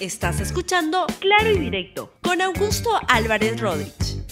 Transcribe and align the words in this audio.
Estás 0.00 0.40
escuchando 0.40 1.06
Claro 1.18 1.50
y 1.50 1.58
Directo 1.58 2.12
con 2.22 2.40
Augusto 2.40 2.88
Álvarez 3.08 3.60
Rodríguez. 3.60 4.22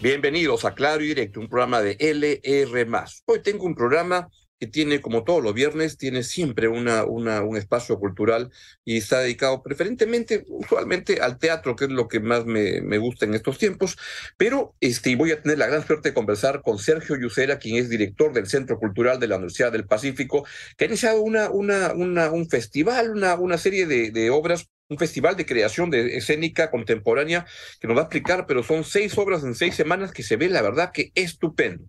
Bienvenidos 0.00 0.64
a 0.64 0.74
Claro 0.74 1.04
y 1.04 1.08
Directo, 1.08 1.40
un 1.40 1.48
programa 1.48 1.82
de 1.82 1.98
LR. 2.00 2.88
Hoy 3.26 3.42
tengo 3.42 3.66
un 3.66 3.74
programa 3.74 4.26
que 4.58 4.66
tiene, 4.66 5.00
como 5.00 5.24
todos 5.24 5.42
los 5.42 5.54
viernes, 5.54 5.96
tiene 5.96 6.22
siempre 6.22 6.68
una, 6.68 7.04
un 7.04 7.56
espacio 7.56 7.98
cultural 7.98 8.50
y 8.84 8.96
está 8.96 9.20
dedicado 9.20 9.62
preferentemente, 9.62 10.44
usualmente, 10.48 11.20
al 11.20 11.38
teatro, 11.38 11.76
que 11.76 11.84
es 11.84 11.90
lo 11.90 12.08
que 12.08 12.20
más 12.20 12.44
me, 12.44 12.80
me 12.80 12.98
gusta 12.98 13.24
en 13.24 13.34
estos 13.34 13.58
tiempos. 13.58 13.96
Pero 14.36 14.74
este, 14.80 15.14
voy 15.16 15.32
a 15.32 15.40
tener 15.42 15.58
la 15.58 15.66
gran 15.68 15.86
suerte 15.86 16.10
de 16.10 16.14
conversar 16.14 16.62
con 16.62 16.78
Sergio 16.78 17.16
Yusera, 17.16 17.58
quien 17.58 17.76
es 17.76 17.88
director 17.88 18.32
del 18.32 18.48
Centro 18.48 18.78
Cultural 18.78 19.20
de 19.20 19.28
la 19.28 19.36
Universidad 19.36 19.72
del 19.72 19.86
Pacífico, 19.86 20.46
que 20.76 20.84
ha 20.84 20.88
iniciado 20.88 21.22
una, 21.22 21.50
una, 21.50 21.92
una, 21.94 22.30
un 22.30 22.48
festival, 22.48 23.10
una, 23.10 23.36
una 23.36 23.58
serie 23.58 23.86
de 23.86 24.30
obras 24.30 24.68
un 24.88 24.98
festival 24.98 25.36
de 25.36 25.46
creación 25.46 25.90
de 25.90 26.16
escénica 26.16 26.70
contemporánea 26.70 27.46
que 27.80 27.86
nos 27.86 27.96
va 27.96 28.02
a 28.02 28.04
explicar, 28.04 28.46
pero 28.46 28.62
son 28.62 28.84
seis 28.84 29.16
obras 29.18 29.44
en 29.44 29.54
seis 29.54 29.74
semanas 29.74 30.12
que 30.12 30.22
se 30.22 30.36
ve, 30.36 30.48
la 30.48 30.62
verdad, 30.62 30.92
que 30.92 31.12
estupendo. 31.14 31.84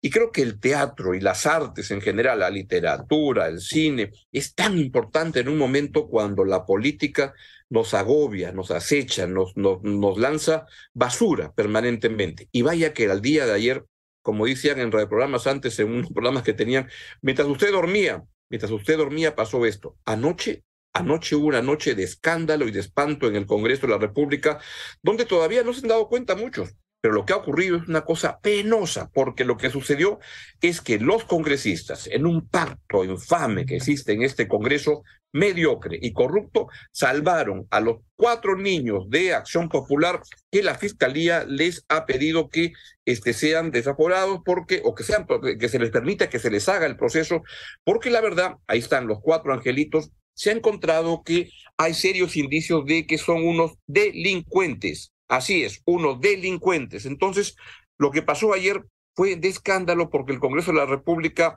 Y 0.00 0.10
creo 0.10 0.30
que 0.30 0.42
el 0.42 0.60
teatro 0.60 1.14
y 1.14 1.20
las 1.20 1.46
artes 1.46 1.90
en 1.90 2.00
general, 2.00 2.40
la 2.40 2.50
literatura, 2.50 3.48
el 3.48 3.60
cine, 3.60 4.12
es 4.30 4.54
tan 4.54 4.78
importante 4.78 5.40
en 5.40 5.48
un 5.48 5.58
momento 5.58 6.06
cuando 6.06 6.44
la 6.44 6.64
política 6.64 7.34
nos 7.70 7.92
agobia, 7.92 8.52
nos 8.52 8.70
acecha, 8.70 9.26
nos, 9.26 9.56
nos, 9.56 9.82
nos 9.82 10.18
lanza 10.18 10.66
basura 10.92 11.52
permanentemente. 11.52 12.48
Y 12.52 12.62
vaya 12.62 12.92
que 12.92 13.10
al 13.10 13.20
día 13.20 13.46
de 13.46 13.52
ayer, 13.52 13.84
como 14.22 14.46
decían 14.46 14.78
en 14.78 14.90
programas 14.90 15.46
antes, 15.48 15.78
en 15.80 15.88
unos 15.88 16.12
programas 16.12 16.44
que 16.44 16.52
tenían, 16.52 16.88
mientras 17.20 17.48
usted 17.48 17.72
dormía, 17.72 18.22
mientras 18.48 18.70
usted 18.70 18.96
dormía 18.96 19.34
pasó 19.34 19.66
esto. 19.66 19.96
Anoche 20.04 20.62
Anoche 20.94 21.34
hubo 21.34 21.48
una 21.48 21.60
noche 21.60 21.96
de 21.96 22.04
escándalo 22.04 22.68
y 22.68 22.70
de 22.70 22.78
espanto 22.78 23.26
en 23.26 23.34
el 23.34 23.46
Congreso 23.46 23.86
de 23.86 23.92
la 23.92 23.98
República, 23.98 24.60
donde 25.02 25.24
todavía 25.24 25.64
no 25.64 25.72
se 25.72 25.80
han 25.80 25.88
dado 25.88 26.08
cuenta 26.08 26.36
muchos. 26.36 26.74
Pero 27.00 27.14
lo 27.14 27.26
que 27.26 27.32
ha 27.32 27.36
ocurrido 27.36 27.76
es 27.76 27.88
una 27.88 28.04
cosa 28.04 28.38
penosa, 28.40 29.10
porque 29.12 29.44
lo 29.44 29.56
que 29.56 29.70
sucedió 29.70 30.20
es 30.62 30.80
que 30.80 30.98
los 30.98 31.24
congresistas, 31.24 32.06
en 32.06 32.24
un 32.24 32.48
pacto 32.48 33.04
infame 33.04 33.66
que 33.66 33.76
existe 33.76 34.12
en 34.12 34.22
este 34.22 34.48
Congreso, 34.48 35.02
mediocre 35.32 35.98
y 36.00 36.12
corrupto, 36.12 36.68
salvaron 36.92 37.66
a 37.70 37.80
los 37.80 37.98
cuatro 38.14 38.56
niños 38.56 39.10
de 39.10 39.34
Acción 39.34 39.68
Popular 39.68 40.22
que 40.50 40.62
la 40.62 40.76
Fiscalía 40.76 41.44
les 41.44 41.84
ha 41.88 42.06
pedido 42.06 42.48
que 42.48 42.72
este, 43.04 43.32
sean 43.32 43.72
desaforados 43.72 44.40
porque, 44.44 44.80
o 44.84 44.94
que, 44.94 45.02
sean, 45.02 45.26
que 45.58 45.68
se 45.68 45.80
les 45.80 45.90
permita 45.90 46.30
que 46.30 46.38
se 46.38 46.50
les 46.50 46.68
haga 46.68 46.86
el 46.86 46.96
proceso, 46.96 47.42
porque 47.82 48.10
la 48.10 48.20
verdad, 48.20 48.54
ahí 48.68 48.78
están 48.78 49.08
los 49.08 49.18
cuatro 49.20 49.52
angelitos 49.52 50.10
se 50.34 50.50
ha 50.50 50.52
encontrado 50.52 51.22
que 51.24 51.50
hay 51.76 51.94
serios 51.94 52.36
indicios 52.36 52.84
de 52.86 53.06
que 53.06 53.18
son 53.18 53.46
unos 53.46 53.72
delincuentes. 53.86 55.12
Así 55.28 55.64
es, 55.64 55.82
unos 55.86 56.20
delincuentes. 56.20 57.06
Entonces, 57.06 57.56
lo 57.98 58.10
que 58.10 58.22
pasó 58.22 58.52
ayer 58.52 58.84
fue 59.14 59.36
de 59.36 59.48
escándalo 59.48 60.10
porque 60.10 60.32
el 60.32 60.40
Congreso 60.40 60.72
de 60.72 60.78
la 60.78 60.86
República 60.86 61.56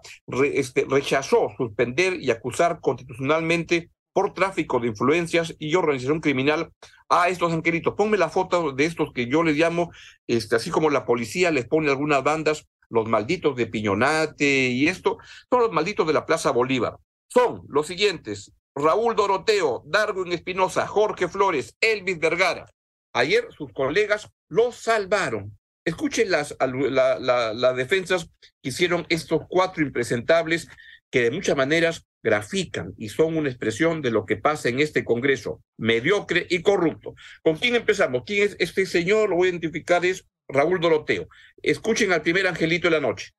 este, 0.53 0.85
rechazó 0.87 1.49
suspender 1.57 2.21
y 2.21 2.31
acusar 2.31 2.79
constitucionalmente 2.81 3.89
por 4.13 4.33
tráfico 4.33 4.79
de 4.79 4.87
influencias 4.87 5.55
y 5.59 5.75
organización 5.75 6.21
criminal 6.21 6.71
a 7.09 7.29
estos 7.29 7.53
angelitos. 7.53 7.93
Ponme 7.95 8.17
la 8.17 8.29
foto 8.29 8.71
de 8.71 8.85
estos 8.85 9.11
que 9.13 9.27
yo 9.27 9.43
les 9.43 9.57
llamo, 9.57 9.91
este, 10.27 10.55
así 10.55 10.71
como 10.71 10.89
la 10.89 11.05
policía 11.05 11.51
les 11.51 11.67
pone 11.67 11.89
algunas 11.89 12.23
bandas, 12.23 12.67
los 12.89 13.07
malditos 13.07 13.55
de 13.55 13.67
Piñonate 13.67 14.69
y 14.69 14.87
esto, 14.87 15.17
son 15.49 15.59
los 15.59 15.71
malditos 15.71 16.07
de 16.07 16.13
la 16.13 16.25
Plaza 16.25 16.51
Bolívar. 16.51 16.97
Son 17.27 17.61
los 17.67 17.87
siguientes, 17.87 18.53
Raúl 18.77 19.15
Doroteo, 19.15 19.83
Darwin 19.85 20.31
Espinosa, 20.31 20.87
Jorge 20.87 21.27
Flores, 21.27 21.75
Elvis 21.81 22.19
Vergara. 22.19 22.65
Ayer 23.13 23.47
sus 23.57 23.71
colegas 23.73 24.29
los 24.47 24.75
salvaron. 24.75 25.57
Escuchen 25.85 26.29
las, 26.29 26.55
las 26.59 27.75
defensas 27.75 28.29
que 28.61 28.69
hicieron 28.69 29.05
estos 29.09 29.41
cuatro 29.47 29.83
impresentables 29.83 30.67
que 31.09 31.21
de 31.21 31.31
muchas 31.31 31.55
maneras 31.55 32.05
grafican 32.21 32.93
y 32.97 33.09
son 33.09 33.37
una 33.37 33.49
expresión 33.49 34.01
de 34.01 34.11
lo 34.11 34.25
que 34.25 34.35
pasa 34.35 34.67
en 34.69 34.79
este 34.79 35.05
Congreso, 35.05 35.61
mediocre 35.77 36.45
y 36.49 36.61
corrupto. 36.61 37.15
¿Con 37.41 37.55
quién 37.55 37.75
empezamos? 37.75 38.23
¿Quién 38.25 38.43
es 38.43 38.55
este 38.59 38.85
señor? 38.85 39.29
Lo 39.29 39.37
voy 39.37 39.47
a 39.47 39.51
identificar, 39.51 40.05
es 40.05 40.25
Raúl 40.49 40.79
Doroteo. 40.79 41.27
Escuchen 41.61 42.11
al 42.11 42.21
primer 42.21 42.47
angelito 42.47 42.87
de 42.87 42.91
la 42.91 42.99
noche. 42.99 43.31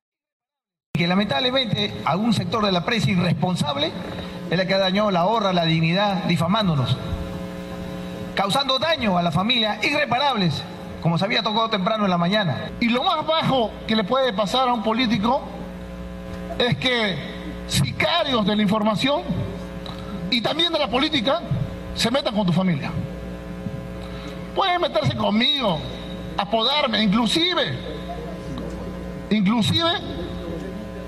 Que 0.93 1.07
lamentablemente 1.07 1.93
algún 2.03 2.33
sector 2.33 2.65
de 2.65 2.71
la 2.71 2.83
prensa 2.83 3.11
irresponsable 3.11 3.91
es 4.49 4.57
la 4.57 4.65
que 4.65 4.77
dañado 4.77 5.11
la 5.11 5.25
honra, 5.25 5.53
la 5.53 5.65
dignidad, 5.65 6.23
difamándonos, 6.23 6.97
causando 8.35 8.79
daño 8.79 9.17
a 9.17 9.21
la 9.21 9.31
familia 9.31 9.79
irreparables, 9.83 10.63
como 11.01 11.17
se 11.17 11.25
había 11.25 11.43
tocado 11.43 11.69
temprano 11.69 12.05
en 12.05 12.09
la 12.09 12.17
mañana. 12.17 12.71
Y 12.79 12.89
lo 12.89 13.03
más 13.03 13.25
bajo 13.25 13.71
que 13.87 13.95
le 13.95 14.03
puede 14.03 14.33
pasar 14.33 14.67
a 14.67 14.73
un 14.73 14.81
político 14.81 15.41
es 16.57 16.75
que 16.77 17.17
sicarios 17.67 18.45
de 18.45 18.55
la 18.55 18.61
información 18.61 19.21
y 20.31 20.41
también 20.41 20.73
de 20.73 20.79
la 20.79 20.87
política 20.87 21.41
se 21.95 22.09
metan 22.09 22.35
con 22.35 22.45
tu 22.45 22.53
familia. 22.53 22.91
Pueden 24.55 24.81
meterse 24.81 25.15
conmigo, 25.15 25.79
apodarme, 26.37 27.03
inclusive, 27.03 27.77
inclusive 29.29 29.89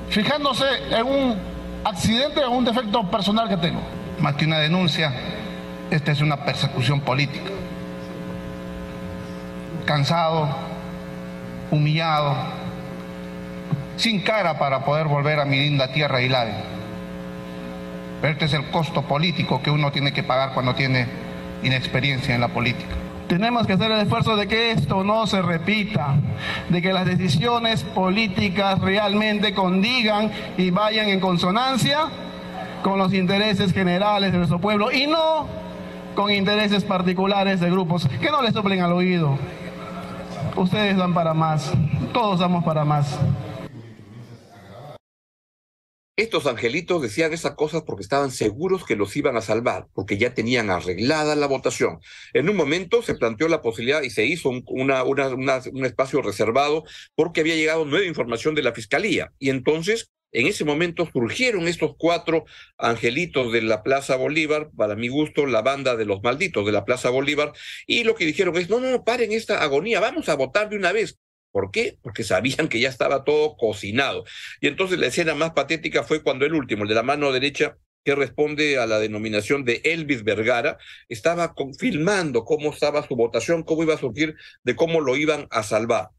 fijándose 0.10 0.66
en 0.92 1.08
un 1.08 1.51
accidente 1.84 2.44
o 2.44 2.52
un 2.52 2.66
defecto 2.66 3.10
personal 3.10 3.50
que 3.50 3.58
tengo. 3.58 3.82
Más 4.20 4.36
que 4.36 4.46
una 4.46 4.60
denuncia, 4.60 5.14
esta 5.90 6.12
es 6.12 6.22
una 6.22 6.38
persecución 6.38 7.02
política. 7.02 7.52
Cansado, 9.86 10.48
humillado, 11.72 12.36
sin 13.98 14.22
cara 14.22 14.58
para 14.58 14.86
poder 14.86 15.08
volver 15.08 15.40
a 15.40 15.46
mi 15.46 15.58
linda 15.58 15.92
tierra 15.92 16.22
Hilario. 16.22 16.56
Pero 18.22 18.34
este 18.34 18.46
es 18.46 18.54
el 18.54 18.70
costo 18.70 19.02
político 19.02 19.62
que 19.62 19.72
uno 19.72 19.92
tiene 19.92 20.14
que 20.14 20.24
pagar 20.24 20.54
cuando 20.54 20.76
tiene 20.76 21.08
inexperiencia 21.64 22.36
en 22.36 22.42
la 22.42 22.50
política. 22.50 22.96
Tenemos 23.32 23.66
que 23.66 23.72
hacer 23.72 23.90
el 23.90 24.02
esfuerzo 24.02 24.36
de 24.36 24.46
que 24.46 24.72
esto 24.72 25.06
no 25.06 25.26
se 25.26 25.42
repita, 25.42 26.16
de 26.68 26.82
que 26.82 26.92
las 26.92 27.06
decisiones 27.06 27.82
políticas 27.82 28.78
realmente 28.80 29.54
condigan 29.54 30.30
y 30.58 30.70
vayan 30.70 31.08
en 31.08 31.22
consonancia 31.22 32.10
con 32.84 33.00
los 33.00 33.14
intereses 33.14 33.72
generales 33.72 34.34
de 34.34 34.38
nuestro 34.38 34.60
pueblo 34.60 34.92
y 34.92 35.08
no 35.08 35.48
con 36.14 36.30
intereses 36.30 36.84
particulares 36.84 37.62
de 37.62 37.72
grupos 37.72 38.06
que 38.20 38.32
no 38.32 38.42
les 38.42 38.52
soplen 38.52 38.82
al 38.82 38.92
oído. 38.92 39.38
Ustedes 40.58 40.98
dan 40.98 41.14
para 41.14 41.34
más, 41.34 41.72
todos 42.12 42.38
damos 42.38 42.66
para 42.66 42.84
más. 42.84 43.18
Estos 46.22 46.46
angelitos 46.46 47.02
decían 47.02 47.34
esas 47.34 47.56
cosas 47.56 47.82
porque 47.82 48.04
estaban 48.04 48.30
seguros 48.30 48.86
que 48.86 48.96
los 48.96 49.18
iban 49.18 49.38
a 49.38 49.42
salvar, 49.42 49.88
porque 49.96 50.20
ya 50.20 50.36
tenían 50.36 50.70
arreglada 50.70 51.36
la 51.36 51.48
votación. 51.48 51.98
En 52.34 52.48
un 52.48 52.56
momento 52.56 53.02
se 53.02 53.16
planteó 53.16 53.48
la 53.48 53.64
posibilidad 53.64 54.04
y 54.04 54.12
se 54.12 54.28
hizo 54.28 54.50
un, 54.50 54.64
una, 54.68 55.04
un 55.04 55.84
espacio 55.84 56.22
reservado 56.22 56.84
porque 57.16 57.42
había 57.42 57.56
llegado 57.56 57.86
nueva 57.86 58.06
información 58.06 58.54
de 58.54 58.62
la 58.62 58.72
fiscalía. 58.72 59.34
Y 59.40 59.50
entonces, 59.50 60.12
en 60.32 60.46
ese 60.46 60.64
momento 60.64 61.10
surgieron 61.12 61.68
estos 61.68 61.96
cuatro 61.98 62.46
angelitos 62.78 63.52
de 63.52 63.64
la 63.64 63.82
Plaza 63.82 64.16
Bolívar, 64.16 64.70
para 64.78 64.96
mi 64.96 65.08
gusto, 65.08 65.48
la 65.48 65.64
banda 65.64 65.96
de 65.96 66.06
los 66.06 66.22
malditos 66.22 66.68
de 66.68 66.72
la 66.72 66.86
Plaza 66.86 67.10
Bolívar, 67.10 67.52
y 67.88 68.04
lo 68.04 68.14
que 68.14 68.28
dijeron 68.28 68.56
es, 68.58 68.70
no, 68.70 68.80
no, 68.80 68.92
no, 68.92 69.04
paren 69.04 69.32
esta 69.32 69.64
agonía, 69.64 70.00
vamos 70.00 70.30
a 70.30 70.36
votar 70.36 70.70
de 70.70 70.76
una 70.76 70.92
vez. 70.92 71.18
¿Por 71.52 71.72
qué? 71.72 71.98
Porque 72.02 72.24
sabían 72.24 72.68
que 72.70 72.80
ya 72.80 72.90
estaba 72.90 73.24
todo 73.24 73.56
cocinado. 73.58 74.24
Y 74.62 74.68
entonces 74.68 75.00
la 75.00 75.08
escena 75.08 75.36
más 75.36 75.52
patética 75.52 76.04
fue 76.04 76.24
cuando 76.24 76.46
el 76.46 76.54
último, 76.54 76.84
el 76.84 76.90
de 76.90 76.96
la 76.96 77.04
mano 77.04 77.32
derecha, 77.32 77.78
que 78.04 78.16
responde 78.16 78.78
a 78.78 78.88
la 78.88 79.00
denominación 79.00 79.64
de 79.64 79.82
Elvis 79.84 80.24
Vergara, 80.24 80.78
estaba 81.08 81.54
filmando 81.78 82.46
cómo 82.46 82.72
estaba 82.72 83.06
su 83.08 83.16
votación, 83.16 83.64
cómo 83.64 83.84
iba 83.84 83.94
a 83.94 84.00
surgir, 84.00 84.36
de 84.64 84.76
cómo 84.76 85.02
lo 85.02 85.16
iban 85.16 85.48
a 85.52 85.64
salvar. 85.64 86.10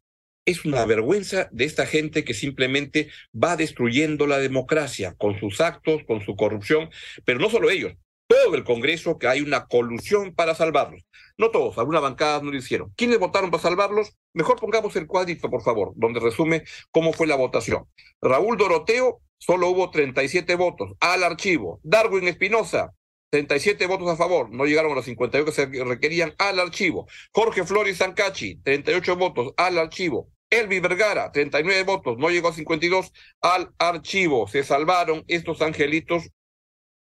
Es 0.45 0.65
una 0.65 0.85
vergüenza 0.85 1.49
de 1.53 1.65
esta 1.65 1.87
gente 1.87 2.25
que 2.25 2.35
simplemente 2.35 3.11
va 3.33 3.57
destruyendo 3.57 4.27
la 4.27 4.39
democracia 4.39 5.15
con 5.17 5.39
sus 5.39 5.61
actos, 5.61 6.03
con 6.05 6.21
su 6.25 6.35
corrupción, 6.35 6.91
pero 7.25 7.39
no 7.39 7.49
solo 7.49 7.71
ellos, 7.71 7.95
todo 8.27 8.55
el 8.55 8.65
Congreso 8.65 9.19
que 9.19 9.29
hay 9.29 9.41
una 9.41 9.67
colusión 9.67 10.35
para 10.35 10.55
salvarlos. 10.55 11.05
No 11.39 11.51
todos, 11.51 11.79
algunas 11.79 12.03
bancadas 12.03 12.43
no 12.43 12.51
lo 12.51 12.57
hicieron. 12.57 12.93
¿Quiénes 12.97 13.19
votaron 13.19 13.51
para 13.51 13.63
salvarlos? 13.63 14.17
Mejor 14.33 14.59
pongamos 14.59 14.95
el 14.97 15.07
cuadrito, 15.07 15.51
por 15.51 15.63
favor, 15.63 15.93
donde 15.97 16.21
resume 16.21 16.63
cómo 16.91 17.13
fue 17.13 17.27
la 17.27 17.37
votación. 17.37 17.85
Raúl 18.21 18.57
Doroteo, 18.57 19.21
solo 19.39 19.69
hubo 19.69 19.91
37 19.91 20.55
votos 20.55 20.93
al 21.01 21.25
archivo. 21.25 21.81
Darwin 21.83 22.29
Espinosa, 22.29 22.93
37 23.31 23.87
votos 23.87 24.09
a 24.09 24.17
favor, 24.17 24.51
no 24.51 24.67
llegaron 24.67 24.93
a 24.93 24.97
los 24.97 25.07
58 25.07 25.45
que 25.47 25.53
se 25.53 25.85
requerían 25.85 26.35
al 26.39 26.61
archivo. 26.61 27.07
Jorge 27.33 27.65
Flores 27.65 27.97
Sancachi, 27.99 28.57
38 28.63 29.17
votos 29.17 29.55
al 29.57 29.79
archivo. 29.79 30.29
Elvi 30.51 30.81
Vergara, 30.81 31.33
39 31.33 31.83
votos, 31.85 32.19
no 32.19 32.29
llegó 32.29 32.49
a 32.49 32.53
52 32.53 33.11
al 33.41 33.73
archivo. 33.79 34.47
Se 34.49 34.63
salvaron 34.63 35.25
estos 35.27 35.63
angelitos 35.63 36.29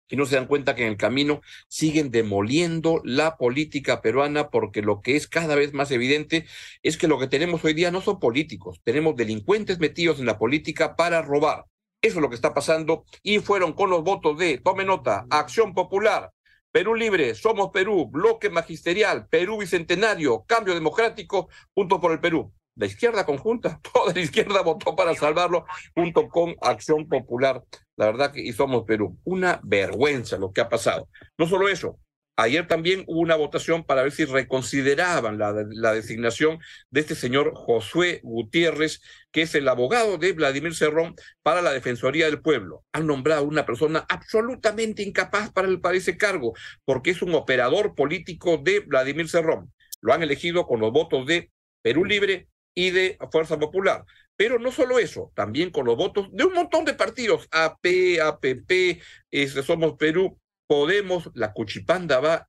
y 0.10 0.16
no 0.16 0.26
se 0.26 0.36
dan 0.36 0.48
cuenta 0.48 0.76
que 0.76 0.84
en 0.84 0.90
el 0.90 0.98
camino 0.98 1.42
siguen 1.68 2.12
demoliendo 2.12 3.02
la 3.04 3.38
política 3.38 4.02
peruana 4.02 4.50
porque 4.50 4.82
lo 4.82 5.02
que 5.02 5.16
es 5.16 5.28
cada 5.28 5.56
vez 5.56 5.74
más 5.74 5.92
evidente 5.92 6.46
es 6.82 6.98
que 6.98 7.08
lo 7.08 7.20
que 7.20 7.28
tenemos 7.28 7.64
hoy 7.64 7.74
día 7.74 7.92
no 7.92 8.02
son 8.02 8.20
políticos, 8.20 8.82
tenemos 8.84 9.16
delincuentes 9.16 9.80
metidos 9.80 10.20
en 10.20 10.26
la 10.26 10.38
política 10.38 10.96
para 10.96 11.22
robar. 11.22 11.66
Eso 12.02 12.18
es 12.18 12.22
lo 12.22 12.30
que 12.30 12.36
está 12.36 12.54
pasando 12.54 13.06
y 13.22 13.40
fueron 13.40 13.74
con 13.74 13.90
los 13.90 14.04
votos 14.04 14.38
de, 14.38 14.58
tome 14.58 14.84
nota, 14.84 15.26
Acción 15.30 15.74
Popular, 15.74 16.32
Perú 16.74 16.96
Libre, 16.96 17.36
Somos 17.36 17.70
Perú, 17.72 18.10
Bloque 18.10 18.50
Magisterial, 18.50 19.28
Perú 19.30 19.60
Bicentenario, 19.60 20.44
Cambio 20.46 20.74
Democrático, 20.74 21.48
Junto 21.74 22.02
por 22.02 22.12
el 22.12 22.20
Perú. 22.20 22.52
La 22.76 22.86
izquierda 22.86 23.26
conjunta, 23.26 23.80
toda 23.94 24.14
la 24.14 24.22
izquierda 24.22 24.62
votó 24.62 24.96
para 24.96 25.16
salvarlo 25.16 25.66
junto 25.96 26.30
con 26.30 26.56
Acción 26.62 27.08
Popular. 27.08 27.64
La 27.96 28.08
verdad 28.08 28.32
que 28.32 28.42
y 28.42 28.54
Somos 28.54 28.84
Perú. 28.86 29.18
Una 29.24 29.60
vergüenza 29.64 30.38
lo 30.38 30.52
que 30.52 30.62
ha 30.62 30.70
pasado. 30.70 31.08
No 31.38 31.48
solo 31.48 31.70
eso, 31.70 32.00
Ayer 32.36 32.66
también 32.68 33.04
hubo 33.06 33.20
una 33.20 33.36
votación 33.36 33.84
para 33.84 34.02
ver 34.02 34.12
si 34.12 34.26
reconsideraban 34.26 35.38
la, 35.38 35.94
designación 35.94 36.58
de 36.90 37.02
este 37.02 37.14
señor 37.14 37.54
Josué 37.54 38.22
Gutiérrez, 38.24 39.02
que 39.32 39.44
es 39.44 39.54
el 39.54 39.68
abogado 39.68 40.18
de 40.18 40.34
Vladimir 40.34 40.74
Cerrón 40.74 41.14
para 41.44 41.62
la 41.62 41.72
Defensoría 41.72 42.26
del 42.26 42.42
Pueblo. 42.42 42.86
Han 42.92 43.06
nombrado 43.06 43.44
una 43.44 43.68
persona 43.68 44.04
absolutamente 44.10 45.04
incapaz 45.04 45.52
para, 45.52 45.68
el, 45.68 45.80
para 45.80 45.96
ese 45.96 46.18
cargo, 46.18 46.54
porque 46.86 47.12
es 47.12 47.22
un 47.22 47.36
operador 47.36 47.94
político 47.94 48.58
de 48.58 48.80
Vladimir 48.80 49.30
Cerrón. 49.30 49.72
Lo 50.02 50.12
han 50.12 50.24
elegido 50.24 50.66
con 50.66 50.80
los 50.80 50.92
votos 50.92 51.28
de 51.28 51.52
Perú 51.84 52.04
Libre 52.04 52.48
y 52.76 52.92
de 52.92 53.18
Fuerza 53.32 53.60
Popular. 53.60 54.04
Pero 54.36 54.60
no 54.60 54.72
solo 54.72 55.00
eso, 55.00 55.32
también 55.36 55.70
con 55.70 55.86
los 55.86 55.96
votos 55.96 56.28
de 56.32 56.44
un 56.44 56.54
montón 56.54 56.86
de 56.86 56.94
partidos, 56.94 57.48
AP, 57.52 58.20
APP, 58.22 59.02
este, 59.32 59.64
Somos 59.64 59.94
Perú, 59.94 60.40
Podemos, 60.66 61.30
la 61.36 61.54
Cuchipanda 61.54 62.20
va 62.20 62.48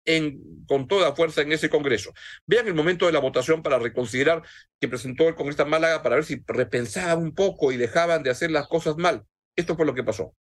con 0.67 0.87
toda 0.87 1.15
fuerza 1.15 1.43
en 1.43 1.53
ese 1.53 1.69
Congreso. 1.69 2.13
Vean 2.47 2.67
el 2.67 2.75
momento 2.75 3.07
de 3.07 3.13
la 3.13 3.19
votación 3.19 3.63
para 3.63 3.79
reconsiderar 3.79 4.43
que 4.81 4.89
presentó 4.89 5.29
el 5.29 5.35
Congreso 5.35 5.65
de 5.65 5.71
Málaga 5.71 6.03
para 6.03 6.15
ver 6.15 6.25
si 6.25 6.43
repensaban 6.47 7.19
un 7.19 7.35
poco 7.35 7.73
y 7.73 7.77
dejaban 7.77 8.23
de 8.23 8.31
hacer 8.31 8.51
las 8.51 8.69
cosas 8.69 8.97
mal. 8.97 9.25
Esto 9.57 9.77
fue 9.77 9.85
lo 9.85 9.95
que 9.95 10.05
pasó. 10.05 10.35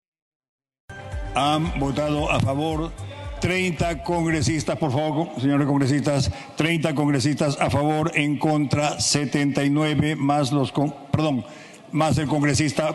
Han 1.35 1.79
votado 1.81 2.31
a 2.31 2.39
favor 2.41 2.93
30 3.43 4.03
congresistas, 4.05 4.79
por 4.79 4.93
favor, 4.93 5.29
señores 5.41 5.67
congresistas, 5.67 6.31
30 6.55 6.95
congresistas 6.95 7.61
a 7.61 7.69
favor, 7.71 8.13
en 8.15 8.39
contra 8.39 9.01
79, 9.01 10.15
más 10.15 10.53
los, 10.53 10.73
perdón, 11.11 11.45
más 11.91 12.17
el 12.19 12.29
congresista 12.29 12.95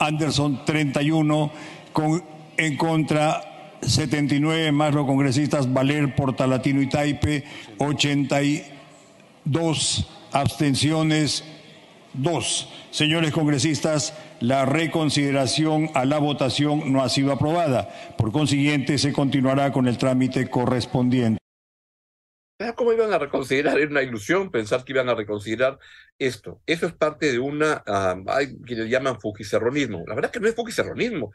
Anderson 0.00 0.64
31, 0.64 1.52
con, 1.92 2.24
en 2.56 2.76
contra 2.76 3.76
79 3.82 4.72
más 4.72 4.92
los 4.94 5.06
congresistas 5.06 5.72
Valer, 5.72 6.16
Portalatino 6.16 6.82
y 6.82 6.88
Taipe, 6.88 7.44
82 7.78 10.08
abstenciones, 10.32 11.44
2. 12.14 12.68
Señores 12.90 13.30
congresistas, 13.30 14.12
la 14.46 14.66
reconsideración 14.66 15.90
a 15.94 16.04
la 16.04 16.18
votación 16.18 16.92
no 16.92 17.02
ha 17.02 17.08
sido 17.08 17.32
aprobada. 17.32 17.88
Por 18.18 18.30
consiguiente, 18.30 18.98
se 18.98 19.12
continuará 19.12 19.72
con 19.72 19.88
el 19.88 19.96
trámite 19.96 20.50
correspondiente. 20.50 21.38
¿Cómo 22.76 22.92
iban 22.92 23.12
a 23.12 23.18
reconsiderar? 23.18 23.78
Era 23.78 23.90
una 23.90 24.02
ilusión 24.02 24.50
pensar 24.50 24.84
que 24.84 24.92
iban 24.92 25.08
a 25.08 25.14
reconsiderar 25.14 25.78
esto. 26.18 26.60
Eso 26.66 26.86
es 26.86 26.92
parte 26.92 27.32
de 27.32 27.38
una, 27.38 27.82
uh, 27.86 28.30
hay 28.30 28.56
quienes 28.58 28.88
llaman 28.88 29.18
fujicerronismo. 29.18 30.04
La 30.06 30.14
verdad 30.14 30.30
que 30.30 30.40
no 30.40 30.48
es 30.48 30.54
fujicerronismo. 30.54 31.32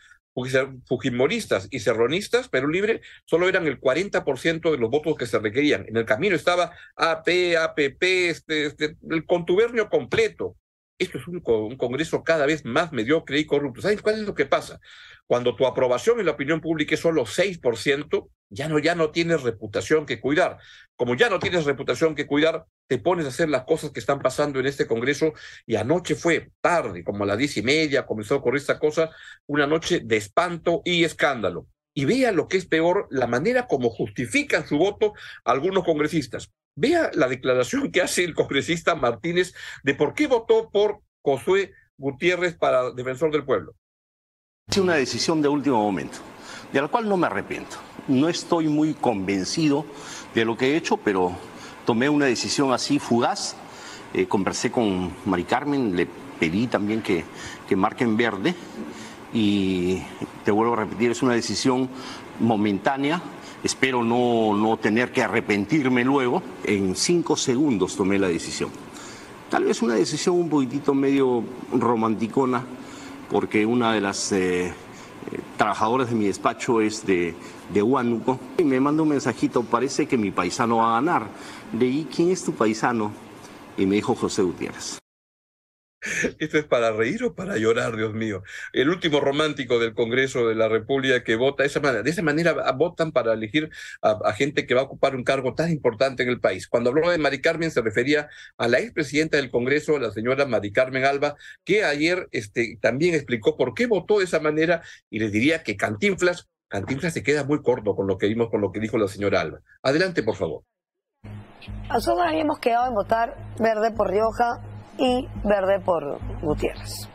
Fujimoristas 0.85 1.67
y 1.71 1.79
serronistas, 1.79 2.47
Perú 2.47 2.69
Libre, 2.69 3.01
solo 3.25 3.49
eran 3.49 3.67
el 3.67 3.81
40% 3.81 4.71
de 4.71 4.77
los 4.77 4.89
votos 4.89 5.15
que 5.17 5.25
se 5.25 5.39
requerían. 5.39 5.85
En 5.89 5.97
el 5.97 6.05
camino 6.05 6.35
estaba 6.35 6.71
AP, 6.95 7.57
APP, 7.59 8.03
este, 8.29 8.65
este, 8.67 8.95
el 9.09 9.25
contubernio 9.25 9.89
completo. 9.89 10.55
Esto 10.99 11.17
es 11.17 11.27
un, 11.27 11.39
Congreso 11.39 12.23
cada 12.25 12.45
vez 12.45 12.65
más 12.65 12.91
mediocre 12.91 13.39
y 13.39 13.45
corrupto. 13.45 13.81
¿Saben 13.81 13.99
cuál 13.99 14.15
es 14.15 14.21
lo 14.21 14.35
que 14.35 14.45
pasa? 14.45 14.81
Cuando 15.25 15.55
tu 15.55 15.65
aprobación 15.65 16.19
en 16.19 16.25
la 16.25 16.33
opinión 16.33 16.59
pública 16.59 16.95
es 16.95 17.01
solo 17.01 17.25
6%, 17.25 18.29
ya 18.49 18.67
no, 18.67 18.79
ya 18.79 18.95
no 18.95 19.11
tienes 19.11 19.43
reputación 19.43 20.05
que 20.05 20.19
cuidar. 20.19 20.57
Como 20.97 21.15
ya 21.15 21.29
no 21.29 21.39
tienes 21.39 21.63
reputación 21.63 22.15
que 22.15 22.27
cuidar, 22.27 22.65
te 22.87 22.97
pones 22.97 23.25
a 23.25 23.29
hacer 23.29 23.47
las 23.47 23.63
cosas 23.63 23.91
que 23.91 24.01
están 24.01 24.19
pasando 24.19 24.59
en 24.59 24.65
este 24.65 24.87
Congreso 24.87 25.33
y 25.65 25.77
anoche 25.77 26.15
fue 26.15 26.51
tarde, 26.59 27.05
como 27.05 27.23
a 27.23 27.27
las 27.27 27.37
diez 27.37 27.55
y 27.55 27.61
media, 27.61 28.05
comenzó 28.05 28.35
a 28.35 28.37
ocurrir 28.39 28.59
esta 28.59 28.77
cosa, 28.77 29.09
una 29.47 29.67
noche 29.67 30.01
de 30.03 30.17
espanto 30.17 30.81
y 30.83 31.05
escándalo. 31.05 31.67
Y 31.93 32.03
vea 32.03 32.33
lo 32.33 32.49
que 32.49 32.57
es 32.57 32.65
peor, 32.65 33.07
la 33.09 33.27
manera 33.27 33.67
como 33.67 33.89
justifican 33.89 34.67
su 34.67 34.77
voto 34.77 35.13
algunos 35.45 35.85
congresistas. 35.85 36.51
Vea 36.75 37.11
la 37.13 37.27
declaración 37.27 37.91
que 37.91 38.01
hace 38.01 38.23
el 38.23 38.33
congresista 38.33 38.95
Martínez 38.95 39.53
de 39.83 39.95
por 39.95 40.13
qué 40.13 40.27
votó 40.27 40.69
por 40.69 41.01
Josué 41.21 41.73
Gutiérrez 41.97 42.57
para 42.57 42.91
defensor 42.91 43.31
del 43.31 43.45
pueblo. 43.45 43.75
Es 44.69 44.77
una 44.77 44.95
decisión 44.95 45.41
de 45.41 45.49
último 45.49 45.81
momento, 45.81 46.19
de 46.71 46.81
la 46.81 46.87
cual 46.87 47.09
no 47.09 47.17
me 47.17 47.27
arrepiento. 47.27 47.77
No 48.07 48.29
estoy 48.29 48.67
muy 48.67 48.93
convencido 48.93 49.85
de 50.33 50.45
lo 50.45 50.55
que 50.57 50.71
he 50.71 50.77
hecho, 50.77 50.97
pero 50.97 51.35
tomé 51.85 52.07
una 52.07 52.27
decisión 52.27 52.71
así 52.71 52.99
fugaz. 52.99 53.55
Eh, 54.13 54.27
conversé 54.27 54.71
con 54.71 55.11
Mari 55.25 55.43
Carmen, 55.43 55.95
le 55.95 56.07
pedí 56.39 56.67
también 56.67 57.01
que, 57.01 57.25
que 57.67 57.75
marquen 57.75 58.15
verde 58.15 58.55
y 59.33 60.01
te 60.45 60.51
vuelvo 60.51 60.73
a 60.73 60.77
repetir, 60.77 61.11
es 61.11 61.21
una 61.21 61.33
decisión 61.33 61.89
momentánea. 62.39 63.21
Espero 63.63 64.03
no, 64.03 64.55
no 64.55 64.77
tener 64.77 65.11
que 65.11 65.21
arrepentirme 65.21 66.03
luego. 66.03 66.41
En 66.63 66.95
cinco 66.95 67.35
segundos 67.35 67.95
tomé 67.95 68.17
la 68.17 68.27
decisión. 68.27 68.69
Tal 69.49 69.65
vez 69.65 69.81
una 69.81 69.95
decisión 69.95 70.35
un 70.35 70.49
poquitito 70.49 70.93
medio 70.93 71.43
romanticona, 71.73 72.63
porque 73.29 73.65
una 73.65 73.93
de 73.93 74.01
las 74.01 74.31
eh, 74.31 74.71
trabajadores 75.57 76.09
de 76.09 76.15
mi 76.15 76.27
despacho 76.27 76.81
es 76.81 77.05
de, 77.05 77.33
de 77.73 77.81
Huánuco 77.81 78.39
y 78.57 78.63
me 78.63 78.79
manda 78.79 79.03
un 79.03 79.09
mensajito, 79.09 79.63
parece 79.63 80.07
que 80.07 80.17
mi 80.17 80.31
paisano 80.31 80.77
va 80.77 80.91
a 80.91 81.01
ganar. 81.01 81.27
Leí, 81.77 82.07
¿quién 82.13 82.29
es 82.29 82.43
tu 82.43 82.53
paisano? 82.53 83.11
Y 83.77 83.85
me 83.85 83.95
dijo 83.95 84.15
José 84.15 84.43
Gutiérrez. 84.43 84.99
¿Esto 86.39 86.57
es 86.57 86.65
para 86.65 86.91
reír 86.91 87.23
o 87.23 87.35
para 87.35 87.57
llorar, 87.57 87.95
Dios 87.97 88.13
mío? 88.13 88.43
El 88.71 88.89
último 88.89 89.19
romántico 89.19 89.79
del 89.79 89.93
Congreso 89.93 90.47
de 90.47 90.55
la 90.55 90.69
República 90.69 91.23
que 91.23 91.35
vota 91.35 91.63
de 91.63 91.67
esa 91.67 91.81
manera. 91.81 92.03
De 92.03 92.09
esa 92.09 92.21
manera 92.21 92.53
votan 92.71 93.11
para 93.11 93.33
elegir 93.33 93.69
a, 94.01 94.33
gente 94.33 94.65
que 94.65 94.73
va 94.73 94.81
a 94.81 94.85
ocupar 94.85 95.15
un 95.15 95.23
cargo 95.23 95.55
tan 95.55 95.71
importante 95.71 96.23
en 96.23 96.29
el 96.29 96.39
país. 96.39 96.67
Cuando 96.67 96.91
habló 96.91 97.09
de 97.09 97.17
Mari 97.17 97.41
Carmen 97.41 97.71
se 97.71 97.81
refería 97.81 98.29
a 98.57 98.67
la 98.67 98.79
expresidenta 98.79 99.37
del 99.37 99.51
Congreso, 99.51 99.99
la 99.99 100.11
señora 100.11 100.45
Mari 100.45 100.71
Carmen 100.71 101.03
Alba, 101.03 101.35
que 101.65 101.83
ayer 101.83 102.29
este, 102.31 102.77
también 102.81 103.13
explicó 103.13 103.57
por 103.57 103.73
qué 103.73 103.87
votó 103.87 104.19
de 104.19 104.25
esa 104.25 104.39
manera 104.39 104.81
y 105.09 105.19
les 105.19 105.31
diría 105.31 105.63
que 105.63 105.75
Cantinflas, 105.75 106.47
Cantinflas 106.69 107.13
se 107.13 107.23
queda 107.23 107.43
muy 107.43 107.61
corto 107.61 107.95
con 107.95 108.07
lo 108.07 108.17
que 108.17 108.27
vimos, 108.27 108.49
con 108.49 108.61
lo 108.61 108.71
que 108.71 108.79
dijo 108.79 108.97
la 108.97 109.07
señora 109.07 109.41
Alba. 109.41 109.61
Adelante, 109.83 110.23
por 110.23 110.35
favor. 110.35 110.63
Nosotros 111.89 112.25
habíamos 112.25 112.59
quedado 112.59 112.87
en 112.87 112.93
votar 112.93 113.35
verde 113.59 113.91
por 113.91 114.09
Rioja 114.09 114.61
y 114.99 115.27
verde 115.43 115.79
por 115.79 116.19
Gutiérrez. 116.41 117.09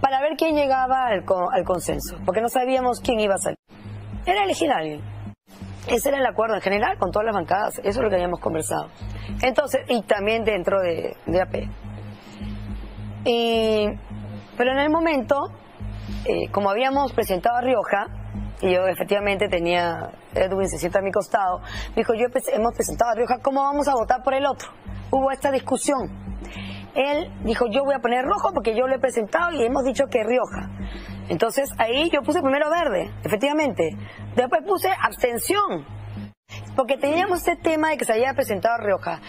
Para 0.00 0.20
ver 0.20 0.36
quién 0.36 0.54
llegaba 0.54 1.06
al, 1.06 1.24
al, 1.52 1.64
consenso, 1.64 2.16
porque 2.24 2.40
no 2.40 2.48
sabíamos 2.48 3.00
quién 3.00 3.18
iba 3.18 3.34
a 3.34 3.38
salir. 3.38 3.58
Era 4.24 4.44
elegir 4.44 4.70
a 4.70 4.78
alguien. 4.78 5.00
Ese 5.88 6.08
era 6.08 6.18
el 6.18 6.26
acuerdo 6.26 6.56
en 6.56 6.60
general 6.60 6.98
con 6.98 7.10
todas 7.10 7.26
las 7.26 7.34
bancadas, 7.34 7.78
eso 7.78 7.88
es 7.88 7.96
lo 7.96 8.08
que 8.08 8.16
habíamos 8.16 8.40
conversado. 8.40 8.88
Entonces, 9.42 9.82
y 9.88 10.02
también 10.02 10.44
dentro 10.44 10.80
de, 10.80 11.16
AP. 11.40 11.68
Y, 13.24 13.86
pero 14.56 14.72
en 14.72 14.78
el 14.78 14.90
momento, 14.90 15.36
eh, 16.24 16.50
como 16.50 16.70
habíamos 16.70 17.12
presentado 17.12 17.56
a 17.56 17.60
Rioja, 17.60 18.06
y 18.60 18.72
yo 18.72 18.86
efectivamente 18.86 19.48
tenía, 19.48 20.10
Edwin 20.34 20.68
se 20.68 20.78
sienta 20.78 21.00
a 21.00 21.02
mi 21.02 21.12
costado, 21.12 21.60
dijo, 21.94 22.14
yo 22.14 22.26
hemos 22.52 22.74
presentado 22.74 23.12
a 23.12 23.14
Rioja, 23.14 23.38
¿cómo 23.42 23.62
vamos 23.62 23.86
a 23.86 23.92
votar 23.92 24.22
por 24.22 24.34
el 24.34 24.46
otro? 24.46 24.68
Hubo 25.10 25.30
esta 25.30 25.50
discusión 25.50 26.10
él 26.96 27.30
dijo, 27.44 27.66
yo 27.70 27.84
voy 27.84 27.94
a 27.94 28.00
poner 28.00 28.24
rojo 28.24 28.52
porque 28.52 28.74
yo 28.74 28.86
lo 28.86 28.94
he 28.94 28.98
presentado 28.98 29.52
y 29.52 29.62
hemos 29.62 29.84
dicho 29.84 30.06
que 30.10 30.24
Rioja. 30.24 30.70
Entonces 31.28 31.70
ahí 31.78 32.10
yo 32.10 32.22
puse 32.22 32.40
primero 32.40 32.70
verde, 32.70 33.10
efectivamente. 33.24 33.96
Después 34.34 34.62
puse 34.66 34.88
abstención, 34.90 35.84
porque 36.74 36.96
teníamos 36.96 37.42
ese 37.42 37.56
tema 37.56 37.90
de 37.90 37.96
que 37.96 38.04
se 38.04 38.12
había 38.12 38.32
presentado 38.34 38.78
Rioja. 38.78 39.20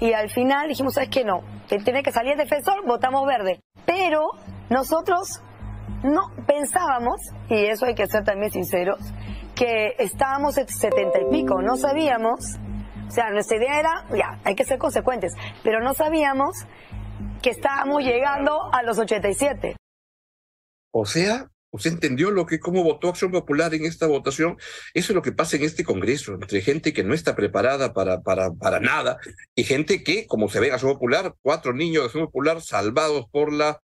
Y 0.00 0.12
al 0.12 0.30
final 0.30 0.68
dijimos, 0.68 0.94
¿sabes 0.94 1.10
qué? 1.10 1.24
No, 1.24 1.40
tiene 1.68 2.02
que 2.02 2.12
salir 2.12 2.36
defensor, 2.36 2.84
votamos 2.86 3.26
verde. 3.26 3.60
Pero 3.86 4.26
nosotros 4.68 5.42
no 6.02 6.30
pensábamos, 6.46 7.20
y 7.48 7.66
eso 7.66 7.86
hay 7.86 7.94
que 7.94 8.06
ser 8.06 8.24
también 8.24 8.50
sinceros, 8.50 8.98
que 9.54 9.94
estábamos 9.98 10.58
en 10.58 10.68
setenta 10.68 11.20
y 11.20 11.30
pico, 11.30 11.62
no 11.62 11.76
sabíamos, 11.76 12.58
o 13.06 13.10
sea, 13.10 13.30
nuestra 13.30 13.56
idea 13.56 13.78
era, 13.78 14.04
ya, 14.10 14.40
hay 14.44 14.54
que 14.54 14.64
ser 14.64 14.78
consecuentes, 14.78 15.32
pero 15.62 15.80
no 15.80 15.94
sabíamos 15.94 16.66
que 17.42 17.50
estábamos 17.50 18.02
llegando 18.02 18.72
a 18.72 18.82
los 18.82 18.98
87. 18.98 19.76
O 20.92 21.06
sea, 21.06 21.48
¿Usted 21.74 21.90
entendió 21.90 22.30
lo 22.30 22.46
que, 22.46 22.60
cómo 22.60 22.84
votó 22.84 23.08
Acción 23.08 23.32
Popular 23.32 23.74
en 23.74 23.84
esta 23.84 24.06
votación? 24.06 24.56
Eso 24.94 25.10
es 25.10 25.16
lo 25.16 25.22
que 25.22 25.32
pasa 25.32 25.56
en 25.56 25.64
este 25.64 25.82
Congreso, 25.82 26.34
entre 26.34 26.60
gente 26.60 26.92
que 26.92 27.02
no 27.02 27.14
está 27.14 27.34
preparada 27.34 27.92
para, 27.92 28.22
para, 28.22 28.52
para 28.52 28.78
nada 28.78 29.18
y 29.56 29.64
gente 29.64 30.04
que, 30.04 30.28
como 30.28 30.48
se 30.48 30.60
ve 30.60 30.68
en 30.68 30.74
Acción 30.74 30.92
Popular, 30.92 31.34
cuatro 31.42 31.72
niños 31.72 32.02
de 32.02 32.06
Acción 32.06 32.26
Popular 32.26 32.62
salvados 32.62 33.26
por 33.28 33.52
la, 33.52 33.80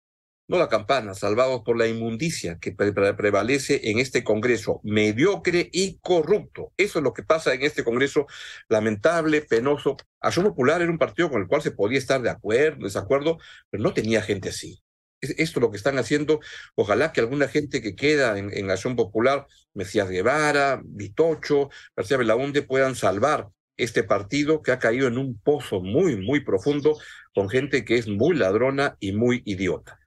no 0.51 0.59
la 0.59 0.69
campana, 0.69 1.15
salvados 1.15 1.63
por 1.65 1.79
la 1.79 1.87
inmundicia 1.87 2.59
que 2.59 2.73
prevalece 2.73 3.81
en 3.85 4.01
este 4.01 4.25
Congreso, 4.25 4.81
mediocre 4.83 5.71
y 5.73 6.01
corrupto. 6.01 6.73
Eso 6.77 6.99
es 6.99 7.05
lo 7.05 7.13
que 7.13 7.23
pasa 7.23 7.55
en 7.55 7.63
este 7.63 7.85
Congreso, 7.85 8.27
lamentable, 8.69 9.43
penoso. 9.43 9.97
Acción 10.21 10.47
Popular 10.47 10.83
era 10.83 10.91
un 10.91 10.99
partido 10.99 11.31
con 11.31 11.41
el 11.41 11.47
cual 11.47 11.63
se 11.63 11.71
podía 11.71 11.99
estar 11.99 12.21
de 12.21 12.31
acuerdo, 12.31 12.85
desacuerdo, 12.85 13.39
pero 13.71 13.81
no 13.85 13.95
tenía 13.95 14.23
gente 14.23 14.49
así 14.49 14.83
esto 15.21 15.61
es 15.61 15.63
lo 15.63 15.71
que 15.71 15.77
están 15.77 15.99
haciendo. 15.99 16.41
Ojalá 16.75 17.13
que 17.13 17.21
alguna 17.21 17.47
gente 17.47 17.83
que 17.83 17.95
queda 17.95 18.39
en, 18.39 18.71
Acción 18.71 18.97
Popular, 18.97 19.47
Mesías 19.75 20.09
Guevara, 20.09 20.81
Vitocho, 20.83 21.69
García 21.95 22.17
Belaunde, 22.17 22.63
puedan 22.63 22.95
salvar 22.95 23.49
este 23.77 24.03
partido 24.03 24.63
que 24.63 24.73
ha 24.73 24.79
caído 24.79 25.09
en 25.09 25.19
un 25.19 25.39
pozo 25.39 25.83
muy, 25.83 26.17
muy 26.17 26.41
profundo 26.41 26.99
con 27.35 27.51
gente 27.51 27.85
que 27.85 27.99
es 27.99 28.09
muy 28.09 28.35
ladrona 28.35 28.97
y 28.99 29.13
muy 29.13 29.43
idiota. 29.45 30.00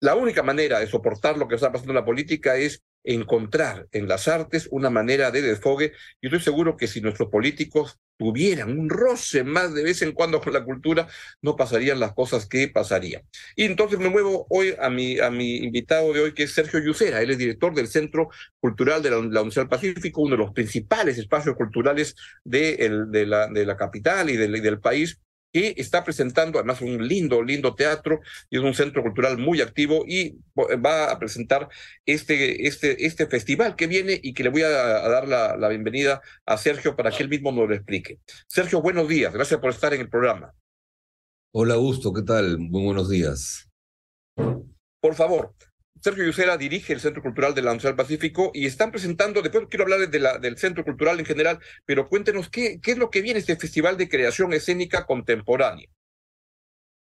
La 0.00 0.14
única 0.14 0.42
manera 0.42 0.78
de 0.78 0.86
soportar 0.86 1.36
lo 1.38 1.48
que 1.48 1.56
está 1.56 1.72
pasando 1.72 1.92
en 1.92 1.96
la 1.96 2.04
política 2.04 2.56
es 2.56 2.82
encontrar 3.02 3.88
en 3.92 4.06
las 4.06 4.28
artes 4.28 4.68
una 4.70 4.90
manera 4.90 5.30
de 5.30 5.42
desfogue. 5.42 5.92
Y 6.20 6.26
estoy 6.26 6.40
seguro 6.40 6.76
que 6.76 6.86
si 6.86 7.00
nuestros 7.00 7.30
políticos 7.30 7.98
tuvieran 8.16 8.78
un 8.78 8.90
roce 8.90 9.44
más 9.44 9.74
de 9.74 9.82
vez 9.82 10.02
en 10.02 10.12
cuando 10.12 10.40
con 10.40 10.52
la 10.52 10.64
cultura, 10.64 11.08
no 11.40 11.56
pasarían 11.56 12.00
las 12.00 12.12
cosas 12.12 12.46
que 12.46 12.68
pasarían. 12.68 13.22
Y 13.56 13.64
entonces 13.64 13.98
me 13.98 14.08
muevo 14.08 14.46
hoy 14.50 14.74
a 14.80 14.90
mi, 14.90 15.18
a 15.18 15.30
mi 15.30 15.56
invitado 15.56 16.12
de 16.12 16.20
hoy, 16.20 16.34
que 16.34 16.44
es 16.44 16.52
Sergio 16.52 16.80
Yucera. 16.80 17.22
Él 17.22 17.30
es 17.30 17.38
director 17.38 17.74
del 17.74 17.88
Centro 17.88 18.28
Cultural 18.60 19.02
de 19.02 19.10
la, 19.10 19.18
Universidad 19.18 19.62
del 19.64 19.70
Pacífico, 19.70 20.22
uno 20.22 20.32
de 20.36 20.44
los 20.44 20.52
principales 20.52 21.18
espacios 21.18 21.56
culturales 21.56 22.14
de, 22.44 23.26
la, 23.26 23.48
de 23.48 23.66
la 23.66 23.76
capital 23.76 24.30
y 24.30 24.36
del 24.36 24.80
país 24.80 25.18
que 25.52 25.74
está 25.76 26.04
presentando 26.04 26.58
además 26.58 26.80
un 26.80 27.06
lindo, 27.06 27.42
lindo 27.42 27.74
teatro 27.74 28.20
y 28.50 28.58
es 28.58 28.62
un 28.62 28.74
centro 28.74 29.02
cultural 29.02 29.38
muy 29.38 29.60
activo 29.60 30.04
y 30.06 30.38
va 30.56 31.10
a 31.10 31.18
presentar 31.18 31.68
este, 32.04 32.66
este, 32.66 33.06
este 33.06 33.26
festival 33.26 33.76
que 33.76 33.86
viene 33.86 34.20
y 34.22 34.34
que 34.34 34.42
le 34.42 34.50
voy 34.50 34.62
a, 34.62 34.70
dar 34.70 35.26
la, 35.26 35.56
la, 35.56 35.68
bienvenida 35.68 36.20
a 36.44 36.56
Sergio 36.58 36.96
para 36.96 37.10
que 37.10 37.22
él 37.22 37.28
mismo 37.28 37.52
nos 37.52 37.68
lo 37.68 37.74
explique. 37.74 38.18
Sergio, 38.46 38.82
buenos 38.82 39.08
días, 39.08 39.32
gracias 39.32 39.60
por 39.60 39.70
estar 39.70 39.94
en 39.94 40.02
el 40.02 40.10
programa. 40.10 40.54
Hola, 41.54 41.74
Augusto, 41.74 42.12
¿qué 42.12 42.22
tal? 42.22 42.58
Muy 42.58 42.84
buenos 42.84 43.08
días. 43.08 43.70
Por 45.00 45.14
favor, 45.14 45.54
Sergio 46.00 46.24
Yusera 46.24 46.56
dirige 46.56 46.92
el 46.92 47.00
Centro 47.00 47.22
Cultural 47.22 47.54
de 47.54 47.62
la 47.62 47.70
Universidad 47.70 47.90
del 47.90 47.96
Pacífico 47.96 48.50
y 48.54 48.66
están 48.66 48.90
presentando, 48.90 49.42
después 49.42 49.66
quiero 49.68 49.84
hablar 49.84 50.08
de 50.08 50.20
la, 50.20 50.38
del 50.38 50.58
Centro 50.58 50.84
Cultural 50.84 51.18
en 51.18 51.26
general, 51.26 51.58
pero 51.84 52.08
cuéntenos 52.08 52.48
qué, 52.48 52.80
es 52.84 52.98
lo 52.98 53.10
que 53.10 53.22
viene 53.22 53.40
este 53.40 53.56
Festival 53.56 53.96
de 53.96 54.08
Creación 54.08 54.52
Escénica 54.52 55.06
Contemporánea. 55.06 55.88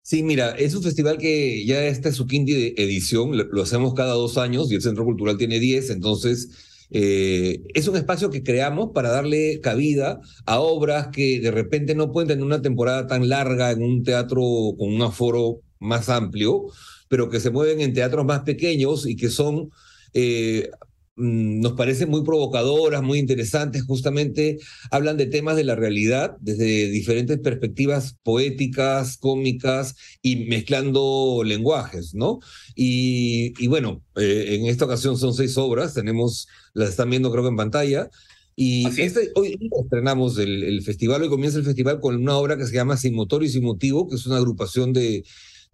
Sí, 0.02 0.22
mira, 0.22 0.52
es 0.52 0.76
un 0.76 0.84
festival 0.84 1.18
que 1.18 1.66
ya 1.66 1.84
está 1.86 2.10
en 2.10 2.16
su 2.16 2.28
quinta 2.28 2.52
edición, 2.52 3.36
lo, 3.36 3.64
hacemos 3.64 3.96
cada 3.96 4.14
dos 4.14 4.38
años 4.38 4.72
y 4.72 4.76
el 4.76 4.82
Centro 4.82 5.04
Cultural 5.04 5.38
tiene 5.38 5.60
diez, 5.60 5.90
entonces 5.90 6.88
eh, 6.92 7.64
es 7.74 7.88
un 7.88 7.96
espacio 7.96 8.30
que 8.30 8.44
creamos 8.44 8.92
para 8.94 9.10
darle 9.10 9.60
cabida 9.62 10.20
a 10.46 10.60
obras 10.60 11.08
que 11.08 11.40
de 11.40 11.50
repente 11.50 11.96
no 11.96 12.12
pueden 12.12 12.28
tener 12.28 12.44
una 12.44 12.62
temporada 12.62 13.08
tan 13.08 13.28
larga 13.28 13.72
en 13.72 13.82
un 13.82 14.04
teatro 14.04 14.42
con 14.78 14.94
un 14.94 15.02
aforo 15.02 15.62
más 15.80 16.10
amplio, 16.10 16.68
pero 17.16 17.30
que 17.30 17.40
se 17.40 17.50
mueven 17.50 17.80
en 17.80 17.94
teatros 17.94 18.26
más 18.26 18.42
pequeños 18.42 19.08
y 19.08 19.16
que 19.16 19.30
son, 19.30 19.72
eh, 20.14 20.70
mm, 21.16 21.62
nos 21.62 21.72
parecen 21.72 22.10
muy 22.10 22.26
provocadoras, 22.26 23.02
muy 23.02 23.20
interesantes, 23.20 23.84
justamente 23.84 24.58
hablan 24.92 25.16
de 25.16 25.28
temas 25.28 25.56
de 25.56 25.64
la 25.64 25.76
realidad 25.76 26.36
desde 26.42 26.90
diferentes 26.90 27.40
perspectivas 27.40 28.18
poéticas, 28.22 29.16
cómicas 29.16 29.96
y 30.22 30.48
mezclando 30.48 31.42
lenguajes, 31.46 32.14
¿no? 32.16 32.40
Y, 32.76 33.54
y 33.64 33.68
bueno, 33.68 34.04
eh, 34.18 34.58
en 34.60 34.66
esta 34.66 34.84
ocasión 34.84 35.18
son 35.18 35.34
seis 35.34 35.58
obras, 35.58 35.94
tenemos, 35.94 36.50
las 36.74 36.90
están 36.90 37.10
viendo 37.12 37.32
creo 37.32 37.44
que 37.44 37.50
en 37.52 37.56
pantalla. 37.56 38.10
Y 38.58 38.88
este, 39.02 39.32
hoy 39.36 39.58
estrenamos 39.82 40.38
el, 40.38 40.64
el, 40.64 40.82
festival, 40.82 41.22
hoy 41.22 41.30
comienza 41.30 41.60
el 41.60 41.64
festival 41.66 42.02
con 42.02 42.18
una 42.18 42.36
obra 42.36 42.58
que 42.58 42.66
se 42.66 42.74
llama 42.74 42.98
Sin 42.98 43.16
Motor 43.16 43.46
y 43.46 43.50
Sin 43.50 43.64
Motivo, 43.64 44.10
que 44.10 44.16
es 44.16 44.26
una 44.26 44.36
agrupación 44.36 44.92
de, 44.92 45.24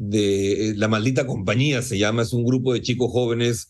de 0.02 0.70
eh, 0.70 0.74
La 0.76 0.88
Maldita 0.88 1.28
Compañía, 1.28 1.84
se 1.84 2.00
llama, 2.00 2.24
es 2.24 2.34
un 2.34 2.44
grupo 2.44 2.74
de 2.74 2.82
chicos 2.82 3.12
jóvenes, 3.12 3.68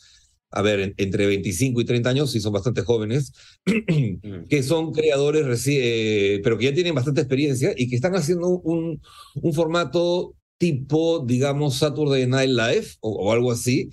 a 0.49 0.61
ver, 0.61 0.93
entre 0.95 1.27
25 1.27 1.81
y 1.81 1.85
30 1.85 2.09
años, 2.09 2.35
y 2.35 2.39
son 2.39 2.53
bastante 2.53 2.83
jóvenes, 2.83 3.33
mm. 3.65 4.47
que 4.49 4.63
son 4.63 4.93
creadores, 4.93 5.67
eh, 5.67 6.39
pero 6.41 6.57
que 6.57 6.65
ya 6.65 6.73
tienen 6.73 6.95
bastante 6.95 7.19
experiencia 7.21 7.73
y 7.75 7.89
que 7.89 7.95
están 7.95 8.15
haciendo 8.15 8.47
un, 8.47 9.01
un 9.35 9.53
formato 9.53 10.33
tipo, 10.57 11.25
digamos, 11.25 11.75
Saturday 11.77 12.25
Night 12.27 12.51
Live 12.51 12.87
o, 13.01 13.33
algo 13.33 13.51
así, 13.51 13.89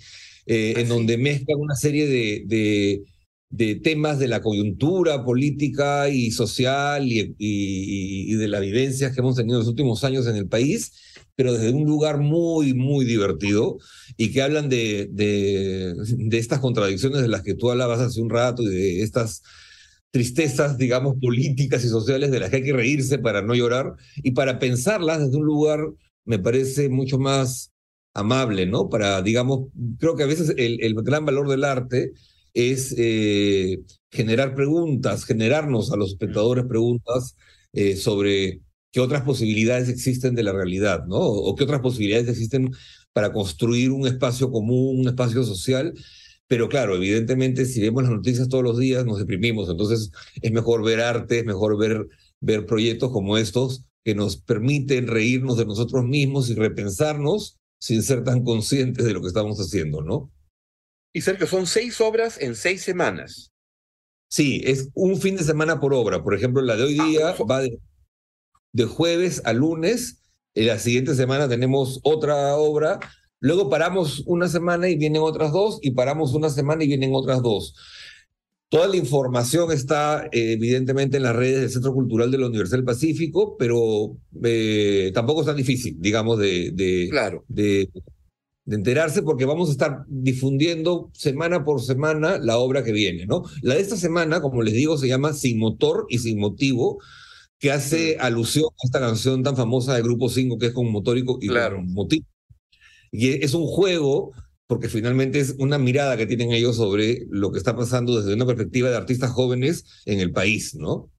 eh, 0.46 0.74
en 0.76 0.88
donde 0.88 1.18
mezclan 1.18 1.58
una 1.58 1.74
serie 1.74 2.06
de, 2.06 2.44
de, 2.46 3.02
de, 3.50 3.74
temas 3.76 4.20
de 4.20 4.28
la 4.28 4.42
coyuntura 4.42 5.24
política 5.24 6.08
y 6.08 6.30
social 6.30 7.04
y, 7.10 7.34
y, 7.36 8.32
y, 8.32 8.34
de 8.34 8.48
las 8.48 8.60
vivencias 8.60 9.12
que 9.12 9.20
hemos 9.20 9.34
tenido 9.34 9.56
en 9.56 9.60
los 9.60 9.68
últimos 9.68 10.04
años 10.04 10.26
en 10.28 10.36
el 10.36 10.46
país 10.46 10.92
pero 11.38 11.52
desde 11.52 11.70
un 11.70 11.84
lugar 11.84 12.18
muy, 12.18 12.74
muy 12.74 13.04
divertido 13.04 13.78
y 14.16 14.32
que 14.32 14.42
hablan 14.42 14.68
de, 14.68 15.08
de, 15.12 15.94
estas 16.36 16.58
contradicciones 16.58 17.22
de 17.22 17.28
las 17.28 17.42
que 17.42 17.54
tú 17.54 17.70
hablabas 17.70 18.00
hace 18.00 18.20
un 18.20 18.28
rato 18.28 18.64
y 18.64 18.66
de 18.66 19.02
estas 19.04 19.44
tristezas, 20.10 20.76
digamos, 20.78 21.14
políticas 21.22 21.84
y 21.84 21.88
sociales 21.90 22.32
de 22.32 22.40
las 22.40 22.50
que 22.50 22.56
hay 22.56 22.64
que 22.64 22.72
reírse 22.72 23.20
para 23.20 23.40
no 23.40 23.54
llorar 23.54 23.92
y 24.16 24.32
para 24.32 24.58
pensarlas 24.58 25.20
desde 25.20 25.36
un 25.36 25.46
lugar, 25.46 25.78
me 26.24 26.40
parece, 26.40 26.88
mucho 26.88 27.20
más 27.20 27.70
amable, 28.14 28.66
¿no? 28.66 28.88
Para, 28.88 29.22
digamos, 29.22 29.68
creo 30.00 30.16
que 30.16 30.24
a 30.24 30.26
veces 30.26 30.54
el, 30.56 30.82
el 30.82 30.94
gran 31.04 31.24
valor 31.24 31.48
del 31.48 31.62
arte 31.62 32.14
es 32.52 32.92
eh, 32.98 33.78
generar 34.10 34.56
preguntas, 34.56 35.24
generarnos 35.24 35.92
a 35.92 35.96
los 35.96 36.10
espectadores 36.10 36.64
preguntas 36.64 37.36
eh, 37.72 37.94
sobre 37.94 38.60
qué 38.92 39.00
otras 39.00 39.22
posibilidades 39.22 39.88
existen 39.88 40.34
de 40.34 40.42
la 40.42 40.52
realidad, 40.52 41.04
¿no? 41.06 41.18
O 41.18 41.54
qué 41.54 41.64
otras 41.64 41.80
posibilidades 41.80 42.28
existen 42.28 42.70
para 43.12 43.32
construir 43.32 43.90
un 43.90 44.06
espacio 44.06 44.50
común, 44.50 45.00
un 45.00 45.08
espacio 45.08 45.42
social. 45.44 45.94
Pero 46.46 46.68
claro, 46.68 46.96
evidentemente, 46.96 47.66
si 47.66 47.80
vemos 47.80 48.04
las 48.04 48.12
noticias 48.12 48.48
todos 48.48 48.64
los 48.64 48.78
días, 48.78 49.04
nos 49.04 49.18
deprimimos. 49.18 49.68
Entonces, 49.68 50.10
es 50.40 50.52
mejor 50.52 50.82
ver 50.82 51.00
arte, 51.00 51.40
es 51.40 51.44
mejor 51.44 51.78
ver, 51.78 52.06
ver 52.40 52.64
proyectos 52.64 53.10
como 53.12 53.36
estos 53.36 53.84
que 54.04 54.14
nos 54.14 54.38
permiten 54.38 55.06
reírnos 55.06 55.58
de 55.58 55.66
nosotros 55.66 56.04
mismos 56.04 56.48
y 56.48 56.54
repensarnos 56.54 57.58
sin 57.80 58.02
ser 58.02 58.24
tan 58.24 58.42
conscientes 58.42 59.04
de 59.04 59.12
lo 59.12 59.20
que 59.20 59.28
estamos 59.28 59.58
haciendo, 59.58 60.02
¿no? 60.02 60.32
Y 61.12 61.20
Sergio, 61.20 61.46
son 61.46 61.66
seis 61.66 62.00
obras 62.00 62.40
en 62.40 62.54
seis 62.54 62.82
semanas. 62.82 63.50
Sí, 64.30 64.62
es 64.64 64.90
un 64.94 65.20
fin 65.20 65.36
de 65.36 65.44
semana 65.44 65.80
por 65.80 65.94
obra. 65.94 66.22
Por 66.22 66.34
ejemplo, 66.34 66.62
la 66.62 66.76
de 66.76 66.84
hoy 66.84 66.98
ah, 67.00 67.06
día 67.06 67.34
va 67.50 67.60
de, 67.60 67.78
de 68.72 68.84
jueves 68.84 69.42
a 69.44 69.52
lunes. 69.52 70.22
La 70.54 70.78
siguiente 70.78 71.14
semana 71.14 71.48
tenemos 71.48 72.00
otra 72.02 72.56
obra. 72.56 72.98
Luego 73.40 73.70
paramos 73.70 74.22
una 74.26 74.48
semana 74.48 74.88
y 74.88 74.96
vienen 74.96 75.22
otras 75.22 75.52
dos, 75.52 75.78
y 75.82 75.92
paramos 75.92 76.34
una 76.34 76.50
semana 76.50 76.82
y 76.82 76.88
vienen 76.88 77.14
otras 77.14 77.42
dos. 77.42 77.74
Toda 78.70 78.86
la 78.86 78.96
información 78.96 79.72
está 79.72 80.24
eh, 80.26 80.52
evidentemente 80.52 81.16
en 81.16 81.22
las 81.22 81.34
redes 81.34 81.60
del 81.60 81.70
Centro 81.70 81.94
Cultural 81.94 82.30
de 82.30 82.36
la 82.36 82.48
Universidad 82.48 82.78
del 82.78 82.84
Pacífico, 82.84 83.56
pero 83.56 84.18
eh, 84.44 85.10
tampoco 85.14 85.40
es 85.40 85.46
tan 85.46 85.56
difícil, 85.56 85.96
digamos, 85.98 86.38
de, 86.38 86.72
de, 86.74 87.08
claro. 87.10 87.44
de, 87.48 87.88
de, 88.66 88.76
enterarse, 88.76 89.22
porque 89.22 89.46
vamos 89.46 89.70
a 89.70 89.72
estar 89.72 90.04
difundiendo 90.08 91.10
semana 91.14 91.64
por 91.64 91.80
semana 91.80 92.38
la 92.38 92.58
obra 92.58 92.84
que 92.84 92.92
viene, 92.92 93.24
¿no? 93.24 93.44
La 93.62 93.76
de 93.76 93.80
esta 93.80 93.96
semana, 93.96 94.42
como 94.42 94.60
les 94.60 94.74
digo, 94.74 94.98
se 94.98 95.08
llama 95.08 95.32
Sin 95.32 95.58
Motor 95.58 96.04
y 96.10 96.18
Sin 96.18 96.38
Motivo, 96.38 96.98
que 97.58 97.72
hace 97.72 98.16
alusión 98.18 98.66
a 98.66 98.86
esta 98.86 99.00
canción 99.00 99.42
tan 99.42 99.56
famosa 99.56 99.94
de 99.94 100.02
Grupo 100.02 100.28
5 100.28 100.58
que 100.58 100.66
es 100.66 100.72
con 100.72 100.90
motórico 100.90 101.38
y 101.40 101.48
claro. 101.48 101.76
con 101.76 101.92
motivo. 101.92 102.26
Y 103.10 103.44
es 103.44 103.54
un 103.54 103.66
juego 103.66 104.32
porque 104.66 104.88
finalmente 104.88 105.40
es 105.40 105.56
una 105.58 105.78
mirada 105.78 106.16
que 106.16 106.26
tienen 106.26 106.52
ellos 106.52 106.76
sobre 106.76 107.26
lo 107.30 107.50
que 107.50 107.58
está 107.58 107.74
pasando 107.74 108.20
desde 108.20 108.34
una 108.34 108.46
perspectiva 108.46 108.90
de 108.90 108.96
artistas 108.96 109.30
jóvenes 109.30 110.02
en 110.04 110.20
el 110.20 110.30
país, 110.30 110.74
¿no? 110.74 111.10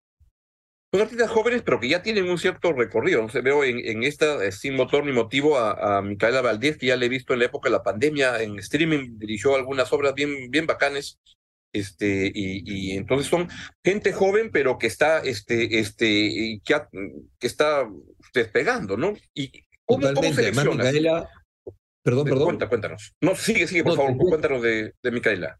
Son 0.92 1.02
artistas 1.02 1.30
jóvenes, 1.30 1.62
pero 1.64 1.80
que 1.80 1.90
ya 1.90 2.02
tienen 2.02 2.30
un 2.30 2.38
cierto 2.38 2.74
recorrido. 2.74 3.22
No 3.22 3.30
se 3.30 3.42
veo 3.42 3.64
en, 3.64 3.80
en 3.80 4.04
esta, 4.04 4.44
eh, 4.44 4.52
sin 4.52 4.76
motor 4.76 5.06
ni 5.06 5.12
motivo, 5.12 5.58
a, 5.58 5.98
a, 5.98 6.02
Micaela 6.02 6.42
Valdés, 6.42 6.78
que 6.78 6.88
ya 6.88 6.96
le 6.96 7.08
he 7.08 7.10
visto 7.10 7.34
en 7.34 7.40
la 7.40 7.46
época 7.46 7.70
de 7.70 7.74
la 7.74 7.84
pandemia 7.84 8.42
en 8.42 8.58
streaming, 8.60 9.18
dirigió 9.18 9.56
algunas 9.56 9.92
obras 9.94 10.14
bien, 10.16 10.50
bien 10.50 10.66
bacanes 10.66 11.20
este, 11.74 12.32
y, 12.34 12.64
y, 12.66 12.92
entonces 12.98 13.28
son 13.28 13.48
gente 13.84 14.12
joven, 14.12 14.50
pero 14.52 14.78
que 14.78 14.88
está, 14.88 15.20
este, 15.20 15.80
este, 15.80 16.62
que, 16.66 16.76
que 17.40 17.48
está 17.48 17.88
despegando, 18.34 18.98
¿no? 18.98 19.14
Y 19.34 19.66
¿cómo, 19.86 20.08
Totalmente. 20.08 20.52
¿cómo 20.52 20.76
Micaela, 20.76 21.30
Perdón, 22.04 22.26
perdón. 22.26 22.46
Cuenta, 22.46 22.70
cuéntanos. 22.70 23.14
No, 23.22 23.36
sigue, 23.36 23.68
sigue, 23.68 23.84
por 23.84 23.96
favor, 23.96 24.18
cuéntanos 24.18 24.62
de, 24.62 24.94
de 25.04 25.12
Micaela. 25.12 25.60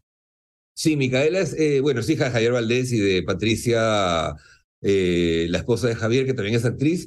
Sí, 0.74 0.96
Micaela 0.96 1.40
es, 1.40 1.52
eh, 1.58 1.80
bueno, 1.80 2.00
es 2.00 2.08
hija 2.08 2.24
de 2.24 2.30
Javier 2.30 2.52
Valdés 2.52 2.92
y 2.92 2.98
de 2.98 3.22
Patricia, 3.22 4.34
eh, 4.80 5.46
la 5.50 5.58
esposa 5.58 5.88
de 5.88 5.94
Javier, 5.94 6.26
que 6.26 6.34
también 6.34 6.56
es 6.56 6.64
actriz. 6.64 7.06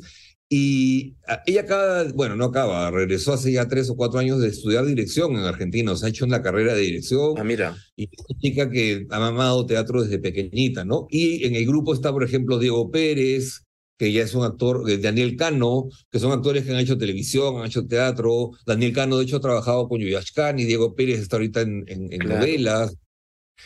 Y 0.49 1.15
ella 1.47 1.61
acaba, 1.61 2.03
bueno, 2.13 2.35
no 2.35 2.45
acaba, 2.45 2.91
regresó 2.91 3.33
hace 3.33 3.51
ya 3.51 3.67
tres 3.67 3.89
o 3.89 3.95
cuatro 3.95 4.19
años 4.19 4.39
de 4.39 4.49
estudiar 4.49 4.85
dirección 4.85 5.31
en 5.31 5.45
Argentina, 5.45 5.91
o 5.91 5.95
sea, 5.95 6.07
ha 6.07 6.09
hecho 6.09 6.25
una 6.25 6.43
carrera 6.43 6.75
de 6.75 6.81
dirección. 6.81 7.33
Ah, 7.37 7.43
mira. 7.43 7.75
Y 7.95 8.03
es 8.03 8.25
una 8.29 8.39
chica 8.39 8.69
que 8.69 9.07
ha 9.09 9.19
mamado 9.19 9.65
teatro 9.65 10.03
desde 10.03 10.19
pequeñita, 10.19 10.85
¿no? 10.85 11.07
Y 11.09 11.45
en 11.45 11.55
el 11.55 11.65
grupo 11.65 11.93
está, 11.93 12.11
por 12.11 12.23
ejemplo, 12.23 12.59
Diego 12.59 12.91
Pérez, 12.91 13.63
que 13.97 14.11
ya 14.11 14.23
es 14.23 14.35
un 14.35 14.43
actor, 14.43 14.89
eh, 14.89 14.97
Daniel 14.97 15.35
Cano, 15.35 15.87
que 16.11 16.19
son 16.19 16.31
actores 16.31 16.65
que 16.65 16.71
han 16.71 16.79
hecho 16.79 16.97
televisión, 16.97 17.57
han 17.57 17.67
hecho 17.67 17.87
teatro. 17.87 18.51
Daniel 18.65 18.93
Cano, 18.93 19.17
de 19.17 19.23
hecho, 19.23 19.37
ha 19.37 19.41
trabajado 19.41 19.87
con 19.87 20.01
Yuyashkan 20.01 20.59
y 20.59 20.65
Diego 20.65 20.95
Pérez 20.95 21.19
está 21.19 21.37
ahorita 21.37 21.61
en, 21.61 21.85
en, 21.87 22.19
novelas. 22.19 22.95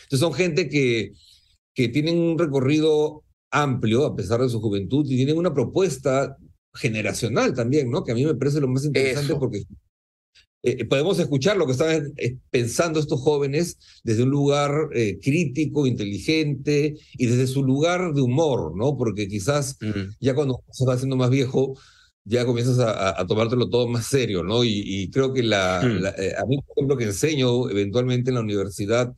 Entonces 0.04 0.20
son 0.20 0.34
gente 0.34 0.70
que, 0.70 1.12
que 1.74 1.90
tienen 1.90 2.18
un 2.18 2.38
recorrido 2.38 3.24
amplio 3.52 4.06
a 4.06 4.16
pesar 4.16 4.42
de 4.42 4.50
su 4.50 4.60
juventud 4.60 5.06
y 5.06 5.16
tienen 5.16 5.38
una 5.38 5.54
propuesta 5.54 6.38
generacional 6.78 7.54
también, 7.54 7.90
¿no? 7.90 8.04
Que 8.04 8.12
a 8.12 8.16
mí 8.16 8.26
me 8.26 8.36
parece 8.36 8.62
lo 8.62 8.68
más 8.68 8.86
interesante 8.86 9.36
porque 9.36 9.64
eh, 10.64 10.86
podemos 10.86 11.20
escuchar 11.20 11.58
lo 11.58 11.66
que 11.66 11.74
están 11.74 12.14
eh, 12.18 12.38
pensando 12.50 13.00
estos 13.00 13.22
jóvenes 13.22 13.78
desde 14.04 14.24
un 14.24 14.30
lugar 14.30 14.90
eh, 14.94 15.20
crítico, 15.22 15.88
inteligente 15.88 16.96
y 17.14 17.26
desde 17.26 17.48
su 17.48 17.64
lugar 17.64 18.14
de 18.14 18.22
humor, 18.22 18.76
¿no? 18.76 18.98
Porque 18.98 19.28
quizás 19.28 19.78
ya 20.20 20.34
cuando 20.34 20.64
se 20.72 20.86
va 20.86 20.96
haciendo 20.96 21.16
más 21.16 21.30
viejo, 21.30 21.78
ya 22.26 22.46
comienzas 22.46 22.80
a, 22.80 23.20
a, 23.20 23.26
tomártelo 23.26 23.70
todo 23.70 23.88
más 23.88 24.06
serio, 24.06 24.44
¿no? 24.44 24.64
Y, 24.66 25.10
creo 25.12 25.34
que 25.34 25.44
la, 25.44 25.80
a 25.80 26.46
mí, 26.46 26.58
por 26.58 26.76
ejemplo, 26.76 26.98
que 26.98 27.06
enseño 27.06 27.70
eventualmente 27.70 28.32
en 28.32 28.36
la 28.36 28.42
universidad 28.42 29.14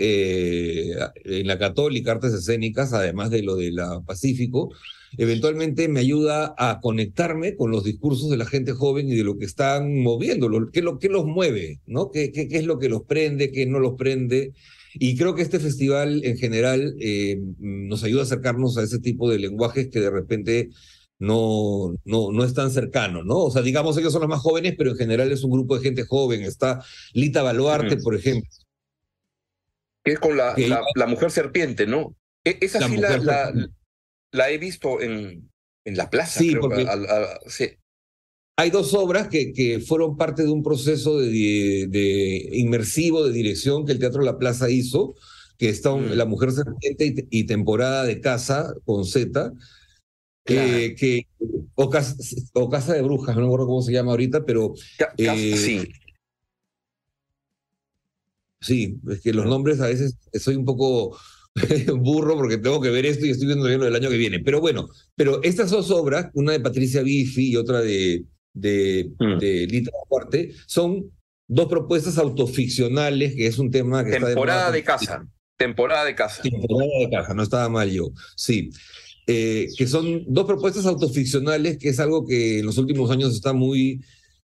eh, 0.00 0.96
en 1.24 1.46
la 1.48 1.58
Católica, 1.58 2.12
Artes 2.12 2.32
Escénicas, 2.32 2.92
además 2.92 3.30
de 3.30 3.42
lo 3.42 3.56
de 3.56 3.72
la 3.72 4.00
Pacífico, 4.02 4.72
eventualmente 5.16 5.88
me 5.88 6.00
ayuda 6.00 6.54
a 6.58 6.80
conectarme 6.80 7.56
con 7.56 7.70
los 7.70 7.84
discursos 7.84 8.30
de 8.30 8.36
la 8.36 8.46
gente 8.46 8.72
joven 8.72 9.08
y 9.08 9.16
de 9.16 9.24
lo 9.24 9.38
que 9.38 9.44
están 9.44 10.02
moviendo, 10.02 10.48
qué, 10.72 10.82
lo, 10.82 10.98
qué 10.98 11.08
los 11.08 11.24
mueve, 11.24 11.80
¿no? 11.86 12.10
¿Qué, 12.10 12.32
qué, 12.32 12.48
qué 12.48 12.58
es 12.58 12.64
lo 12.64 12.78
que 12.78 12.88
los 12.88 13.02
prende, 13.02 13.50
qué 13.50 13.66
no 13.66 13.78
los 13.78 13.94
prende. 13.94 14.52
Y 14.94 15.16
creo 15.16 15.34
que 15.34 15.42
este 15.42 15.60
festival 15.60 16.24
en 16.24 16.36
general 16.36 16.94
eh, 17.00 17.40
nos 17.58 18.04
ayuda 18.04 18.22
a 18.22 18.24
acercarnos 18.24 18.76
a 18.78 18.82
ese 18.82 18.98
tipo 18.98 19.30
de 19.30 19.38
lenguajes 19.38 19.88
que 19.88 20.00
de 20.00 20.10
repente 20.10 20.70
no, 21.18 21.94
no, 22.04 22.32
no 22.32 22.44
es 22.44 22.54
tan 22.54 22.70
cercano, 22.70 23.24
¿no? 23.24 23.36
O 23.38 23.50
sea, 23.50 23.62
digamos, 23.62 23.96
ellos 23.96 24.12
son 24.12 24.22
los 24.22 24.30
más 24.30 24.40
jóvenes, 24.40 24.74
pero 24.78 24.90
en 24.90 24.96
general 24.96 25.32
es 25.32 25.42
un 25.42 25.50
grupo 25.50 25.76
de 25.76 25.82
gente 25.82 26.04
joven. 26.04 26.42
Está 26.42 26.82
Lita 27.12 27.42
Baluarte, 27.42 27.96
por 27.96 28.14
ejemplo, 28.14 28.48
que 30.04 30.12
es 30.12 30.18
con 30.18 30.36
la, 30.36 30.54
la, 30.94 31.06
mujer 31.06 31.30
serpiente, 31.30 31.86
¿no? 31.86 32.14
E, 32.44 32.58
esa 32.60 32.86
sí 32.88 32.96
la, 32.96 33.52
la, 34.32 34.50
he 34.50 34.58
visto 34.58 35.00
en, 35.00 35.50
en 35.84 35.96
la 35.96 36.10
plaza. 36.10 36.40
Sí, 36.40 36.54
porque 36.56 36.86
hay 38.56 38.70
dos 38.70 38.92
obras 38.94 39.28
que, 39.28 39.52
que 39.52 39.78
fueron 39.78 40.16
parte 40.16 40.42
de 40.42 40.50
un 40.50 40.64
proceso 40.64 41.18
de, 41.18 41.86
de, 41.88 42.48
inmersivo 42.52 43.24
de 43.24 43.32
dirección 43.32 43.86
que 43.86 43.92
el 43.92 44.00
Teatro 44.00 44.22
La 44.22 44.36
Plaza 44.36 44.68
hizo, 44.68 45.14
que 45.56 45.68
está 45.68 45.94
mm. 45.94 46.14
La 46.14 46.24
Mujer 46.24 46.50
Serpiente 46.50 47.28
y, 47.30 47.44
Temporada 47.44 48.04
de 48.04 48.20
Casa 48.20 48.74
con 48.84 49.04
Z, 49.04 49.52
eh, 50.46 50.96
que, 50.98 51.26
o, 51.76 51.88
casa, 51.88 52.94
de 52.94 53.02
Brujas, 53.02 53.36
no 53.36 53.42
me 53.42 53.46
acuerdo 53.46 53.66
cómo 53.66 53.82
se 53.82 53.92
llama 53.92 54.10
ahorita, 54.10 54.44
pero... 54.44 54.74
Eh, 55.18 55.56
sí 55.56 55.88
Sí, 58.60 58.98
es 59.08 59.20
que 59.20 59.32
los 59.32 59.46
nombres 59.46 59.80
a 59.80 59.86
veces 59.86 60.16
soy 60.34 60.56
un 60.56 60.64
poco 60.64 61.16
burro 61.96 62.36
porque 62.36 62.58
tengo 62.58 62.80
que 62.80 62.90
ver 62.90 63.06
esto 63.06 63.26
y 63.26 63.30
estoy 63.30 63.46
viendo 63.46 63.68
lo 63.68 63.84
del 63.84 63.94
año 63.94 64.10
que 64.10 64.16
viene. 64.16 64.40
Pero 64.40 64.60
bueno, 64.60 64.88
pero 65.16 65.42
estas 65.42 65.70
dos 65.70 65.90
obras, 65.90 66.30
una 66.34 66.52
de 66.52 66.60
Patricia 66.60 67.02
Bifi 67.02 67.50
y 67.50 67.56
otra 67.56 67.80
de, 67.80 68.24
de, 68.54 69.10
mm. 69.18 69.38
de 69.38 69.66
Lita 69.66 69.90
Duarte, 70.10 70.52
son 70.66 71.10
dos 71.46 71.66
propuestas 71.68 72.18
autoficcionales, 72.18 73.34
que 73.34 73.46
es 73.46 73.58
un 73.58 73.70
tema 73.70 74.04
que 74.04 74.12
Temporada 74.12 74.70
de, 74.70 74.84
casa. 74.84 75.26
Temporada 75.56 76.04
de 76.04 76.14
casa. 76.14 76.42
Temporada 76.42 76.98
de 77.00 77.10
casa, 77.10 77.34
no 77.34 77.42
estaba 77.42 77.68
mal 77.68 77.90
yo. 77.90 78.10
Sí. 78.36 78.70
Eh, 79.26 79.68
que 79.76 79.86
son 79.86 80.24
dos 80.26 80.46
propuestas 80.46 80.86
autoficcionales, 80.86 81.78
que 81.78 81.90
es 81.90 82.00
algo 82.00 82.26
que 82.26 82.60
en 82.60 82.66
los 82.66 82.78
últimos 82.78 83.10
años 83.10 83.34
está 83.34 83.52
muy 83.52 84.00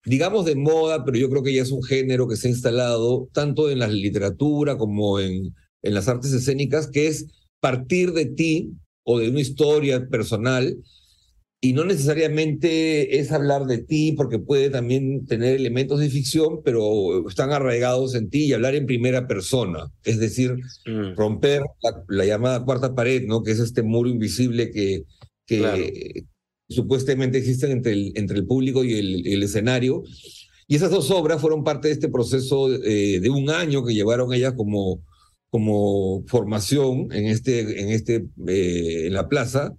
digamos 0.04 0.46
de 0.46 0.54
moda, 0.54 1.04
pero 1.04 1.18
yo 1.18 1.28
creo 1.28 1.42
que 1.42 1.52
ya 1.52 1.62
es 1.62 1.70
un 1.70 1.82
género 1.82 2.26
que 2.26 2.36
se 2.36 2.48
ha 2.48 2.50
instalado 2.50 3.28
tanto 3.32 3.70
en 3.70 3.80
la 3.80 3.88
literatura 3.88 4.76
como 4.78 5.20
en, 5.20 5.54
en 5.82 5.94
las 5.94 6.08
artes 6.08 6.32
escénicas, 6.32 6.88
que 6.88 7.06
es 7.06 7.26
partir 7.60 8.12
de 8.12 8.26
ti 8.26 8.72
o 9.04 9.18
de 9.18 9.30
una 9.30 9.40
historia 9.40 10.08
personal 10.08 10.76
y 11.62 11.74
no 11.74 11.84
necesariamente 11.84 13.18
es 13.18 13.32
hablar 13.32 13.66
de 13.66 13.78
ti, 13.78 14.12
porque 14.12 14.38
puede 14.38 14.70
también 14.70 15.26
tener 15.26 15.54
elementos 15.54 16.00
de 16.00 16.08
ficción, 16.08 16.62
pero 16.64 17.28
están 17.28 17.52
arraigados 17.52 18.14
en 18.14 18.30
ti 18.30 18.46
y 18.46 18.52
hablar 18.54 18.74
en 18.74 18.86
primera 18.86 19.26
persona, 19.26 19.92
es 20.04 20.18
decir, 20.18 20.54
mm. 20.86 21.16
romper 21.16 21.62
la, 22.08 22.24
llamada 22.24 22.64
cuarta 22.64 22.94
pared, 22.94 23.26
¿no? 23.26 23.42
que 23.42 23.50
es 23.50 23.58
este 23.58 23.82
muro 23.82 24.08
invisible 24.08 24.70
que, 24.70 25.04
que, 25.46 26.24
supuestamente 26.70 27.36
existen 27.36 27.72
entre 27.72 27.92
el, 27.92 28.12
entre 28.14 28.38
el 28.38 28.46
público 28.46 28.82
y 28.82 28.94
el, 28.94 29.42
escenario. 29.42 30.02
Y 30.66 30.76
esas 30.76 30.92
dos 30.92 31.10
obras 31.10 31.42
fueron 31.42 31.64
parte 31.64 31.88
de 31.88 31.94
este 31.94 32.08
proceso 32.08 32.72
eh, 32.72 33.18
de 33.20 33.28
un 33.28 33.50
año 33.50 33.84
que 33.84 33.92
llevaron 33.92 34.32
ellas 34.32 34.54
como, 34.56 35.02
como 35.50 36.24
formación 36.26 37.08
en, 37.12 37.26
este, 37.26 37.80
en, 37.80 37.90
este, 37.90 38.26
eh, 38.46 39.06
en 39.06 39.12
la 39.12 39.28
plaza, 39.28 39.74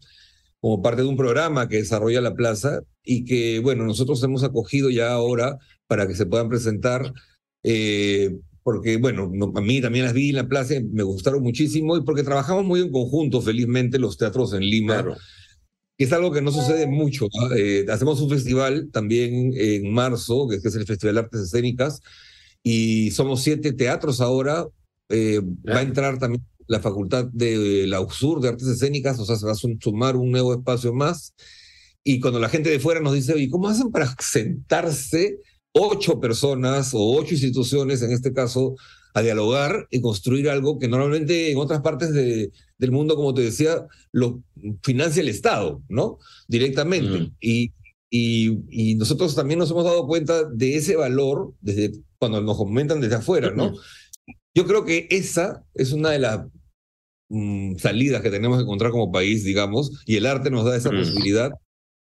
como 0.60 0.81
parte 0.81 1.01
de 1.01 1.07
un 1.07 1.17
programa 1.17 1.67
que 1.67 1.77
desarrolla 1.77 2.21
la 2.21 2.36
plaza 2.36 2.81
y 3.03 3.25
que, 3.25 3.60
bueno, 3.60 3.86
nosotros 3.86 4.21
hemos 4.23 4.43
acogido 4.43 4.89
ya 4.89 5.12
ahora 5.12 5.57
para 5.88 6.07
que 6.07 6.15
se 6.15 6.25
puedan 6.25 6.49
presentar. 6.49 7.13
Eh, 7.63 8.38
porque, 8.63 8.97
bueno, 8.97 9.31
a 9.55 9.62
mí 9.62 9.81
también 9.81 10.05
las 10.05 10.13
vi 10.13 10.29
en 10.29 10.36
la 10.36 10.47
plaza, 10.47 10.75
me 10.91 11.03
gustaron 11.03 11.41
muchísimo 11.41 11.97
y 11.97 12.03
porque 12.03 12.23
trabajamos 12.23 12.63
muy 12.63 12.81
en 12.81 12.91
conjunto, 12.91 13.41
felizmente, 13.41 13.97
los 13.97 14.17
teatros 14.17 14.53
en 14.53 14.62
Lima 14.62 15.17
que 16.01 16.05
es 16.05 16.13
algo 16.13 16.31
que 16.31 16.41
no 16.41 16.51
sucede 16.51 16.88
mucho. 16.88 17.27
Eh, 17.55 17.86
hacemos 17.88 18.19
un 18.21 18.29
festival 18.31 18.89
también 18.91 19.53
en 19.55 19.93
marzo, 19.93 20.47
que 20.47 20.55
es 20.55 20.75
el 20.75 20.88
Festival 20.88 21.13
de 21.13 21.21
Artes 21.21 21.41
Escénicas, 21.41 22.01
y 22.63 23.12
somos 23.12 23.43
siete 23.43 23.71
teatros 23.71 24.19
ahora. 24.19 24.65
Eh, 25.12 25.41
va 25.69 25.80
a 25.80 25.84
entrar 25.84 26.17
también 26.17 26.43
la 26.67 26.80
Facultad 26.80 27.26
de 27.26 27.86
la 27.88 28.00
USUR 28.02 28.39
de 28.41 28.50
Artes 28.50 28.67
Escénicas, 28.67 29.19
o 29.19 29.26
sea, 29.26 29.36
se 29.36 29.45
va 29.45 29.52
a 29.52 29.56
sumar 29.56 30.15
un 30.15 30.32
nuevo 30.32 30.54
espacio 30.54 30.93
más. 30.93 31.34
Y 32.04 32.19
cuando 32.19 32.39
la 32.39 32.50
gente 32.50 32.69
de 32.69 32.80
fuera 32.80 33.02
nos 33.02 33.13
dice, 33.13 33.38
¿y 33.38 33.50
cómo 33.50 33.67
hacen 33.67 33.91
para 33.91 34.15
sentarse 34.19 35.39
ocho 35.74 36.19
personas 36.19 36.93
o 36.93 37.17
ocho 37.17 37.34
instituciones, 37.34 38.02
en 38.02 38.12
este 38.12 38.34
caso, 38.34 38.76
a 39.13 39.21
dialogar 39.21 39.88
y 39.91 40.02
construir 40.02 40.50
algo 40.50 40.80
que 40.80 40.88
normalmente 40.88 41.52
en 41.52 41.58
otras 41.58 41.82
partes 41.82 42.13
de, 42.13 42.52
del 42.78 42.91
mundo, 42.91 43.15
como 43.15 43.34
te 43.34 43.41
decía, 43.41 43.86
lo 44.12 44.41
financia 44.82 45.21
el 45.21 45.30
Estado, 45.30 45.82
¿no? 45.89 46.17
Directamente. 46.47 47.32
Y, 47.39 47.74
y, 48.10 48.95
nosotros 48.95 49.36
también 49.36 49.60
nos 49.60 49.71
hemos 49.71 49.86
dado 49.86 50.08
cuenta 50.08 50.43
de 50.43 50.76
ese 50.76 50.95
valor 50.95 51.54
desde 51.62 51.91
cuando 52.17 52.41
nos 52.41 52.58
comentan 52.58 53.02
desde 53.02 53.15
afuera, 53.15 53.52
¿no? 53.52 53.74
Yo 54.53 54.65
creo 54.65 54.85
que 54.85 55.07
esa 55.09 55.63
es 55.73 55.93
una 55.93 56.09
de 56.11 56.19
las 56.19 56.45
mm, 57.29 57.77
salidas 57.77 58.21
que 58.21 58.29
tenemos 58.29 58.57
que 58.57 58.63
encontrar 58.63 58.91
como 58.91 59.11
país, 59.11 59.43
digamos, 59.43 60.03
y 60.05 60.17
el 60.17 60.25
arte 60.25 60.51
nos 60.51 60.65
da 60.65 60.75
esa 60.75 60.89
posibilidad 60.89 61.51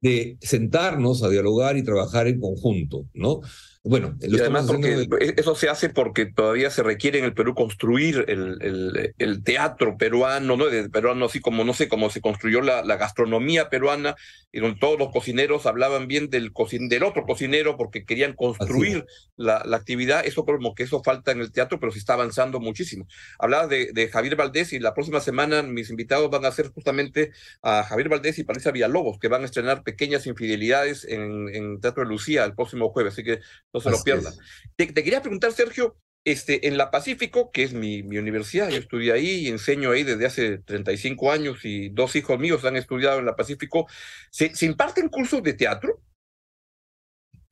de 0.01 0.37
sentarnos 0.41 1.23
a 1.23 1.29
dialogar 1.29 1.77
y 1.77 1.83
trabajar 1.83 2.27
en 2.27 2.39
conjunto, 2.39 3.07
¿no? 3.13 3.39
Bueno, 3.85 4.15
y 4.21 4.39
además 4.39 4.65
porque 4.65 5.09
eso 5.35 5.55
se 5.55 5.67
hace 5.67 5.89
porque 5.89 6.25
todavía 6.25 6.69
se 6.69 6.83
requiere 6.83 7.19
en 7.19 7.25
el 7.25 7.33
Perú 7.33 7.53
construir 7.53 8.23
el, 8.29 8.57
el, 8.61 9.13
el 9.17 9.43
teatro 9.43 9.97
peruano, 9.97 10.55
¿no? 10.55 10.67
De 10.67 10.89
peruano, 10.89 11.25
así 11.25 11.41
como 11.41 11.65
no 11.65 11.73
sé 11.73 11.89
cómo 11.89 12.09
se 12.09 12.21
construyó 12.21 12.61
la, 12.61 12.81
la, 12.83 12.95
gastronomía 12.95 13.69
peruana, 13.69 14.15
y 14.53 14.61
donde 14.61 14.79
todos 14.79 14.97
los 14.97 15.11
cocineros 15.11 15.65
hablaban 15.65 16.07
bien 16.07 16.29
del, 16.29 16.53
cocin 16.53 16.87
del 16.87 17.03
otro 17.03 17.25
cocinero 17.25 17.75
porque 17.75 18.05
querían 18.05 18.33
construir 18.33 19.05
la, 19.35 19.63
la, 19.65 19.75
actividad. 19.75 20.25
Eso 20.25 20.45
como 20.45 20.75
que 20.75 20.83
eso 20.83 21.03
falta 21.03 21.33
en 21.33 21.41
el 21.41 21.51
teatro, 21.51 21.77
pero 21.77 21.91
se 21.91 21.99
está 21.99 22.13
avanzando 22.13 22.61
muchísimo. 22.61 23.05
Hablaba 23.37 23.67
de, 23.67 23.91
de, 23.91 24.07
Javier 24.07 24.37
Valdés 24.37 24.71
y 24.71 24.79
la 24.79 24.93
próxima 24.93 25.19
semana 25.19 25.61
mis 25.61 25.89
invitados 25.89 26.29
van 26.29 26.45
a 26.45 26.51
ser 26.51 26.69
justamente 26.69 27.31
a 27.61 27.83
Javier 27.83 28.07
Valdés 28.07 28.39
y 28.39 28.45
Patricia 28.45 28.71
Villalobos, 28.71 29.19
que 29.19 29.27
van 29.27 29.41
a 29.41 29.45
estrenar 29.45 29.83
Pequeñas 29.83 30.25
Infidelidades 30.25 31.03
en, 31.03 31.49
en 31.53 31.81
Teatro 31.81 32.03
de 32.03 32.09
Lucía 32.09 32.45
el 32.45 32.55
próximo 32.55 32.89
jueves. 32.89 33.13
Así 33.13 33.23
que 33.23 33.39
no 33.73 33.81
se 33.81 33.89
lo 33.89 34.03
pierdan. 34.03 34.33
Te, 34.75 34.93
quería 34.93 35.21
preguntar, 35.21 35.51
Sergio, 35.51 35.97
este, 36.25 36.67
en 36.67 36.77
la 36.77 36.91
Pacífico, 36.91 37.51
que 37.51 37.63
es 37.63 37.73
mi, 37.73 38.03
mi, 38.03 38.17
universidad, 38.17 38.69
yo 38.69 38.77
estudié 38.77 39.13
ahí 39.13 39.29
y 39.29 39.47
enseño 39.47 39.91
ahí 39.91 40.03
desde 40.03 40.25
hace 40.25 40.57
35 40.59 41.31
años 41.31 41.59
y 41.63 41.89
dos 41.89 42.15
hijos 42.15 42.39
míos 42.39 42.63
han 42.63 42.77
estudiado 42.77 43.19
en 43.19 43.25
la 43.25 43.35
Pacífico, 43.35 43.87
¿se, 44.31 44.55
¿se 44.55 44.65
imparten 44.65 45.09
cursos 45.09 45.43
de 45.43 45.53
teatro? 45.53 46.01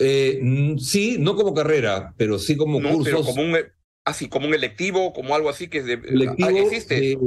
Eh, 0.04 0.42
sí, 0.80 1.18
no 1.20 1.36
como 1.36 1.54
carrera, 1.54 2.16
pero 2.18 2.40
sí 2.40 2.58
como 2.58 2.82
cursos. 2.82 3.24
como 3.24 3.44
un, 3.44 3.56
así, 4.04 4.28
como 4.30 4.48
un 4.48 4.56
electivo, 4.56 5.14
como 5.14 5.36
algo 5.36 5.48
así 5.48 5.68
que 5.68 5.78
es 5.78 5.86
de, 5.86 6.00
ah, 6.42 6.50
existe. 6.52 7.18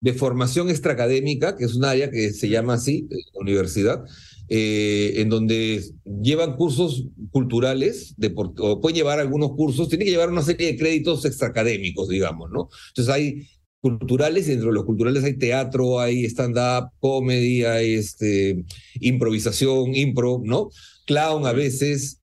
De, 0.00 0.12
formación 0.12 0.68
extraacadémica, 0.68 1.56
que 1.56 1.64
es 1.64 1.74
un 1.74 1.86
área 1.86 2.10
que 2.10 2.32
se 2.32 2.50
llama 2.50 2.74
así, 2.74 3.08
universidad, 3.32 4.04
eh, 4.48 5.14
en 5.16 5.28
donde 5.28 5.82
llevan 6.04 6.56
cursos 6.56 7.04
culturales, 7.30 8.14
o 8.58 8.80
pueden 8.80 8.96
llevar 8.96 9.20
algunos 9.20 9.52
cursos, 9.52 9.88
tienen 9.88 10.06
que 10.06 10.12
llevar 10.12 10.30
una 10.30 10.42
serie 10.42 10.68
de 10.68 10.76
créditos 10.76 11.24
extraacadémicos, 11.24 12.08
digamos, 12.08 12.50
¿no? 12.50 12.68
Entonces 12.88 13.14
hay 13.14 13.46
culturales 13.80 14.46
y 14.46 14.50
dentro 14.52 14.68
de 14.68 14.74
los 14.74 14.84
culturales 14.84 15.24
hay 15.24 15.36
teatro, 15.36 16.00
hay 16.00 16.24
stand-up, 16.26 16.90
comedy, 17.00 17.64
hay 17.64 17.94
este, 17.94 18.64
improvisación, 19.00 19.94
impro, 19.94 20.40
¿no? 20.44 20.70
Clown 21.06 21.46
a 21.46 21.52
veces. 21.52 22.20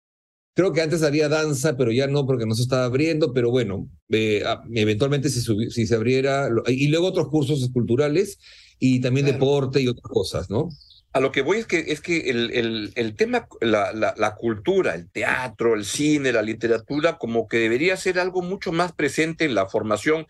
Creo 0.55 0.73
que 0.73 0.81
antes 0.81 1.03
había 1.03 1.29
danza, 1.29 1.77
pero 1.77 1.91
ya 1.91 2.07
no 2.07 2.25
porque 2.25 2.45
no 2.45 2.55
se 2.55 2.63
estaba 2.63 2.85
abriendo, 2.85 3.33
pero 3.33 3.51
bueno, 3.51 3.89
eh, 4.09 4.43
eventualmente 4.73 5.29
si, 5.29 5.41
si, 5.69 5.87
se 5.87 5.95
abriera, 5.95 6.49
y 6.67 6.87
luego 6.87 7.07
otros 7.07 7.29
cursos 7.29 7.69
culturales 7.73 8.39
y 8.77 8.99
también 9.01 9.25
deporte 9.25 9.81
y 9.81 9.87
otras 9.87 10.11
cosas, 10.11 10.49
¿no? 10.49 10.69
A 11.11 11.19
lo 11.19 11.31
que 11.31 11.41
voy 11.41 11.57
es 11.57 11.65
que, 11.65 11.85
es 11.87 12.01
que 12.01 12.29
el, 12.29 12.91
el, 12.95 13.15
tema, 13.15 13.47
la, 13.61 13.91
la, 13.93 14.13
la, 14.15 14.35
cultura, 14.35 14.93
el 14.93 15.09
teatro, 15.09 15.73
el 15.73 15.83
cine, 15.85 16.31
la 16.31 16.43
literatura, 16.43 17.17
como 17.17 17.47
que 17.47 17.57
debería 17.57 17.97
ser 17.97 18.19
algo 18.19 18.43
mucho 18.43 18.71
más 18.71 18.93
presente 18.93 19.45
en 19.45 19.55
la 19.55 19.67
formación 19.67 20.27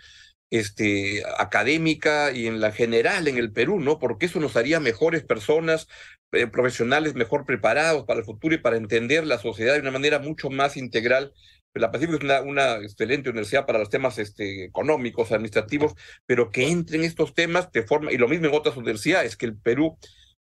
este, 0.52 1.24
académica 1.38 2.32
y 2.32 2.48
en 2.48 2.60
la 2.60 2.72
general 2.72 3.28
en 3.28 3.38
el 3.38 3.52
Perú, 3.52 3.80
¿no? 3.80 4.00
Porque 4.00 4.26
eso 4.28 4.40
nos 4.40 4.56
haría 4.56 4.80
mejores 4.80 5.24
personas, 5.24 5.88
eh, 6.32 6.48
profesionales 6.48 7.16
mejor 7.16 7.46
preparados 7.46 8.06
para 8.06 8.20
el 8.20 8.26
futuro 8.26 8.56
y 8.56 8.60
para 8.60 8.78
entender 8.78 9.26
la 9.26 9.38
sociedad 9.38 9.74
de 9.74 9.82
una 9.82 9.92
manera 9.92 10.20
mucho 10.20 10.50
más 10.50 10.78
integral. 10.78 11.34
La 11.74 11.92
Pacífico 11.92 12.18
es 12.18 12.24
una, 12.24 12.42
una 12.42 12.78
excelente 12.78 13.30
universidad 13.30 13.66
para 13.66 13.80
los 13.80 13.90
temas 13.90 14.18
este, 14.18 14.66
económicos, 14.66 15.32
administrativos, 15.32 15.94
pero 16.26 16.50
que 16.50 16.68
entren 16.68 17.04
estos 17.04 17.34
temas 17.34 17.72
de 17.72 17.84
forma, 17.84 18.12
y 18.12 18.18
lo 18.18 18.28
mismo 18.28 18.48
en 18.48 18.56
otras 18.56 18.76
universidades, 18.76 19.38
que 19.38 19.46
el 19.46 19.58
Perú 19.58 19.98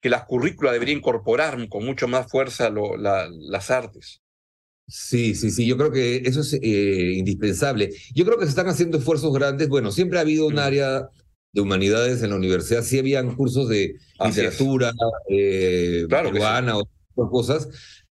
que 0.05 0.11
la 0.11 0.27
currícula 0.27 0.71
debería 0.71 0.95
incorporar 0.95 1.67
con 1.71 1.83
mucho 1.83 2.07
más 2.07 2.31
fuerza 2.31 2.69
lo, 2.69 2.95
las 2.99 3.71
artes. 3.71 4.21
Sí, 4.87 5.35
sí, 5.35 5.51
sí, 5.51 5.65
yo 5.65 5.79
creo 5.79 5.91
que 5.91 6.17
eso 6.27 6.43
es 6.43 6.53
eh, 6.61 7.15
indispensable. 7.17 7.91
Yo 8.15 8.27
creo 8.27 8.37
que 8.37 8.45
se 8.45 8.51
están 8.51 8.69
haciendo 8.69 8.99
esfuerzos 8.99 9.33
grandes. 9.33 9.71
Bueno, 9.71 9.91
siempre 9.91 10.19
ha 10.19 10.21
habido 10.21 10.47
un 10.47 10.57
mm. 10.57 10.59
área 10.59 11.09
de 11.55 11.61
humanidades 11.63 12.23
en 12.23 12.31
la 12.31 12.37
universidad, 12.37 12.83
sí 12.83 12.99
habían 12.99 13.35
cursos 13.35 13.67
de 13.71 13.95
literatura 14.23 14.93
eh, 15.31 16.05
peruana 16.07 16.77
o 16.77 16.81
otras 16.81 17.31
cosas, 17.31 17.69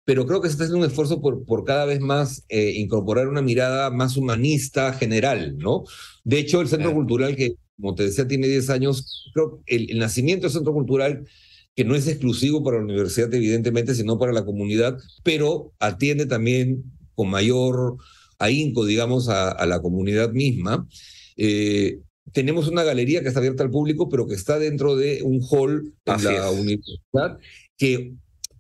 pero 0.05 0.27
creo 0.27 0.41
que 0.41 0.49
se 0.49 0.51
está 0.51 0.65
haciendo 0.65 0.85
un 0.85 0.91
esfuerzo 0.91 1.21
por, 1.21 1.43
por 1.43 1.63
cada 1.65 1.85
vez 1.85 2.01
más 2.01 2.45
eh, 2.49 2.73
incorporar 2.75 3.27
una 3.29 3.41
mirada 3.41 3.89
más 3.89 4.15
humanista 4.15 4.93
general, 4.93 5.57
¿no? 5.57 5.85
De 6.23 6.37
hecho, 6.37 6.61
el 6.61 6.67
Centro 6.67 6.93
Cultural, 6.93 7.35
que 7.35 7.55
como 7.81 7.95
te 7.95 8.03
decía, 8.03 8.27
tiene 8.27 8.47
10 8.47 8.69
años, 8.69 9.31
creo 9.33 9.63
que 9.65 9.75
el, 9.75 9.89
el 9.89 9.97
nacimiento 9.97 10.43
del 10.43 10.53
Centro 10.53 10.73
Cultural 10.73 11.25
que 11.79 11.85
no 11.85 11.95
es 11.95 12.09
exclusivo 12.09 12.61
para 12.61 12.75
la 12.75 12.83
universidad, 12.83 13.33
evidentemente, 13.33 13.95
sino 13.95 14.19
para 14.19 14.33
la 14.33 14.43
comunidad, 14.43 14.97
pero 15.23 15.71
atiende 15.79 16.25
también 16.25 16.83
con 17.15 17.29
mayor 17.29 17.95
ahínco, 18.37 18.83
digamos, 18.83 19.29
a, 19.29 19.65
la 19.65 19.81
comunidad 19.81 20.33
misma. 20.33 20.85
Eh, 21.37 21.99
tenemos 22.33 22.67
una 22.67 22.83
galería 22.83 23.21
que 23.21 23.29
está 23.29 23.39
abierta 23.39 23.63
al 23.63 23.71
público, 23.71 24.09
pero 24.09 24.27
que 24.27 24.35
está 24.35 24.59
dentro 24.59 24.97
de 24.97 25.23
un 25.23 25.39
hall 25.49 25.93
en 26.03 26.23
la 26.25 26.51
universidad, 26.51 27.37
que 27.77 28.11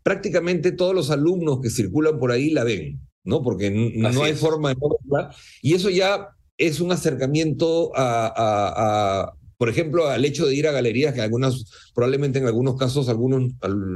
prácticamente 0.01 0.71
todos 0.71 0.95
los 0.95 1.09
alumnos 1.09 1.59
que 1.61 1.69
circulan 1.69 2.19
por 2.19 2.31
ahí 2.31 2.51
la 2.51 2.63
ven, 2.63 3.01
¿no? 3.25 3.43
Porque 3.43 3.69
no 3.69 4.23
hay 4.23 4.33
forma 4.33 4.69
de 4.69 4.75
verla. 4.79 5.35
Y 5.61 5.73
eso 5.73 5.89
ya 5.89 6.29
es 6.57 6.79
un 6.79 6.93
acercamiento 6.93 7.91
a, 7.97 9.33
por 9.59 9.67
ejemplo, 9.67 10.07
al 10.07 10.23
hecho 10.23 10.45
de 10.45 10.55
ir 10.55 10.69
a 10.69 10.71
galerías 10.71 11.13
que 11.13 11.19
algunas, 11.19 11.65
probablemente 11.93 12.39
en 12.39 12.45
algunos 12.45 12.77
casos, 12.77 13.09
algunos 13.09 13.51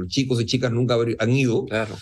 chicos 0.08 0.38
y 0.38 0.44
chicas 0.44 0.70
nunca 0.70 0.98
han 1.18 1.30
ido. 1.30 1.64
Claro. 1.64 1.96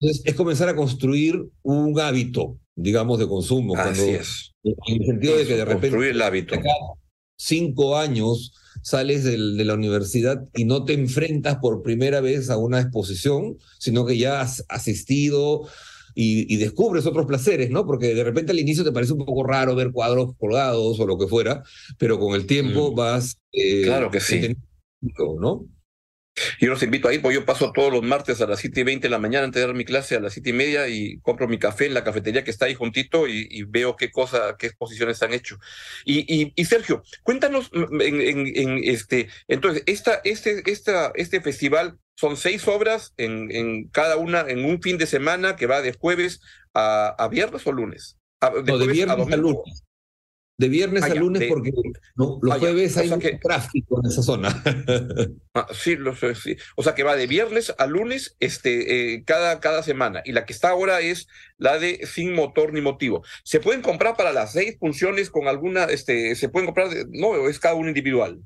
Entonces, 0.00 0.22
es 0.24 0.34
comenzar 0.34 0.70
a 0.70 0.74
construir 0.74 1.38
un 1.60 2.00
hábito, 2.00 2.58
digamos, 2.74 3.18
de 3.18 3.28
consumo. 3.28 3.76
Así 3.76 4.08
es. 4.08 4.54
En 4.62 5.02
el 5.02 5.06
sentido 5.06 5.36
de 5.36 5.46
que 5.46 5.56
de 5.56 5.64
repente. 5.66 5.90
Construir 5.90 6.12
el 6.12 6.22
hábito. 6.22 6.56
Cinco 7.36 7.98
años 7.98 8.54
sales 8.80 9.24
de 9.24 9.36
la 9.36 9.74
universidad 9.74 10.48
y 10.56 10.64
no 10.64 10.86
te 10.86 10.94
enfrentas 10.94 11.58
por 11.58 11.82
primera 11.82 12.22
vez 12.22 12.48
a 12.48 12.56
una 12.56 12.80
exposición, 12.80 13.58
sino 13.78 14.06
que 14.06 14.16
ya 14.16 14.40
has 14.40 14.64
asistido, 14.70 15.68
y, 16.14 16.56
descubres 16.56 17.06
otros 17.06 17.26
placeres, 17.26 17.70
¿no? 17.70 17.86
Porque 17.86 18.14
de 18.14 18.24
repente 18.24 18.52
al 18.52 18.58
inicio 18.58 18.84
te 18.84 18.92
parece 18.92 19.12
un 19.12 19.24
poco 19.24 19.44
raro 19.44 19.74
ver 19.74 19.92
cuadros 19.92 20.34
colgados 20.38 20.98
o 21.00 21.06
lo 21.06 21.18
que 21.18 21.26
fuera, 21.26 21.62
pero 21.98 22.18
con 22.18 22.34
el 22.34 22.46
tiempo 22.46 22.92
mm. 22.92 22.94
vas... 22.94 23.38
Eh, 23.52 23.82
claro 23.84 24.10
que 24.10 24.20
sí. 24.20 24.56
¿no? 25.00 25.66
Yo 26.58 26.70
los 26.70 26.82
invito 26.82 27.08
a 27.08 27.14
ir, 27.14 27.20
porque 27.20 27.34
yo 27.34 27.44
paso 27.44 27.72
todos 27.72 27.92
los 27.92 28.02
martes 28.02 28.40
a 28.40 28.46
las 28.46 28.60
7 28.60 28.80
y 28.80 28.84
20 28.84 29.06
de 29.06 29.10
la 29.10 29.18
mañana 29.18 29.44
antes 29.44 29.60
de 29.60 29.66
dar 29.66 29.76
mi 29.76 29.84
clase 29.84 30.16
a 30.16 30.20
las 30.20 30.32
7 30.32 30.50
y 30.50 30.52
media 30.52 30.88
y 30.88 31.18
compro 31.20 31.46
mi 31.46 31.58
café 31.58 31.86
en 31.86 31.94
la 31.94 32.04
cafetería 32.04 32.42
que 32.42 32.50
está 32.50 32.66
ahí 32.66 32.74
juntito 32.74 33.28
y, 33.28 33.64
veo 33.64 33.96
qué 33.96 34.10
cosa, 34.10 34.56
qué 34.58 34.68
exposiciones 34.68 35.22
han 35.22 35.34
hecho. 35.34 35.58
Y, 36.04 36.52
y, 36.54 36.64
Sergio, 36.64 37.02
cuéntanos 37.22 37.70
en, 37.72 38.00
en, 38.00 38.80
este, 38.84 39.28
entonces, 39.48 39.82
esta, 39.86 40.20
este, 40.24 40.62
esta, 40.70 41.12
este 41.14 41.40
festival 41.40 41.98
son 42.16 42.36
seis 42.36 42.66
obras 42.66 43.12
en, 43.16 43.50
en, 43.50 43.88
cada 43.88 44.16
una, 44.16 44.40
en 44.40 44.64
un 44.64 44.80
fin 44.80 44.96
de 44.98 45.06
semana 45.06 45.56
que 45.56 45.66
va 45.66 45.82
de 45.82 45.92
jueves 45.92 46.40
a, 46.72 47.08
a 47.18 47.28
viernes 47.28 47.66
o 47.66 47.72
lunes. 47.72 48.16
de, 48.40 48.86
viernes 48.86 49.32
a, 49.32 49.36
lunes. 49.36 49.84
De 50.58 50.68
viernes 50.68 51.02
ah, 51.02 51.06
a 51.06 51.14
lunes 51.14 51.44
porque 51.48 51.72
los 52.14 52.38
ah, 52.50 52.58
jueves 52.58 52.96
hay 52.96 53.10
tráfico 53.42 54.00
en 54.02 54.10
esa 54.10 54.22
zona. 54.22 54.62
Ah, 55.54 55.66
sí, 55.70 55.96
lo 55.96 56.16
sé, 56.16 56.34
sí. 56.34 56.56
O 56.76 56.82
sea 56.82 56.94
que 56.94 57.02
va 57.02 57.14
de 57.14 57.26
viernes 57.26 57.74
a 57.76 57.86
lunes 57.86 58.36
este, 58.40 59.16
eh, 59.16 59.22
cada, 59.26 59.60
cada 59.60 59.82
semana. 59.82 60.22
Y 60.24 60.32
la 60.32 60.46
que 60.46 60.54
está 60.54 60.70
ahora 60.70 61.02
es 61.02 61.28
la 61.58 61.78
de 61.78 62.06
sin 62.06 62.32
motor 62.32 62.72
ni 62.72 62.80
motivo. 62.80 63.22
¿Se 63.44 63.60
pueden 63.60 63.82
comprar 63.82 64.16
para 64.16 64.32
las 64.32 64.52
seis 64.52 64.78
funciones 64.80 65.28
con 65.28 65.48
alguna, 65.48 65.84
este, 65.84 66.34
se 66.36 66.48
pueden 66.48 66.64
comprar, 66.64 66.88
no, 67.10 67.50
es 67.50 67.58
cada 67.58 67.74
uno 67.74 67.88
individual? 67.88 68.40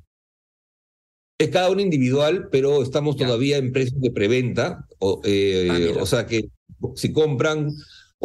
Es 1.38 1.50
cada 1.50 1.70
uno 1.70 1.80
individual, 1.80 2.48
pero 2.50 2.82
estamos 2.82 3.16
todavía 3.16 3.58
en 3.58 3.70
precios 3.70 4.00
de 4.00 4.10
preventa. 4.10 4.84
O, 4.98 5.20
eh, 5.22 5.94
o 5.96 6.06
sea 6.06 6.26
que 6.26 6.48
si 6.96 7.12
compran 7.12 7.70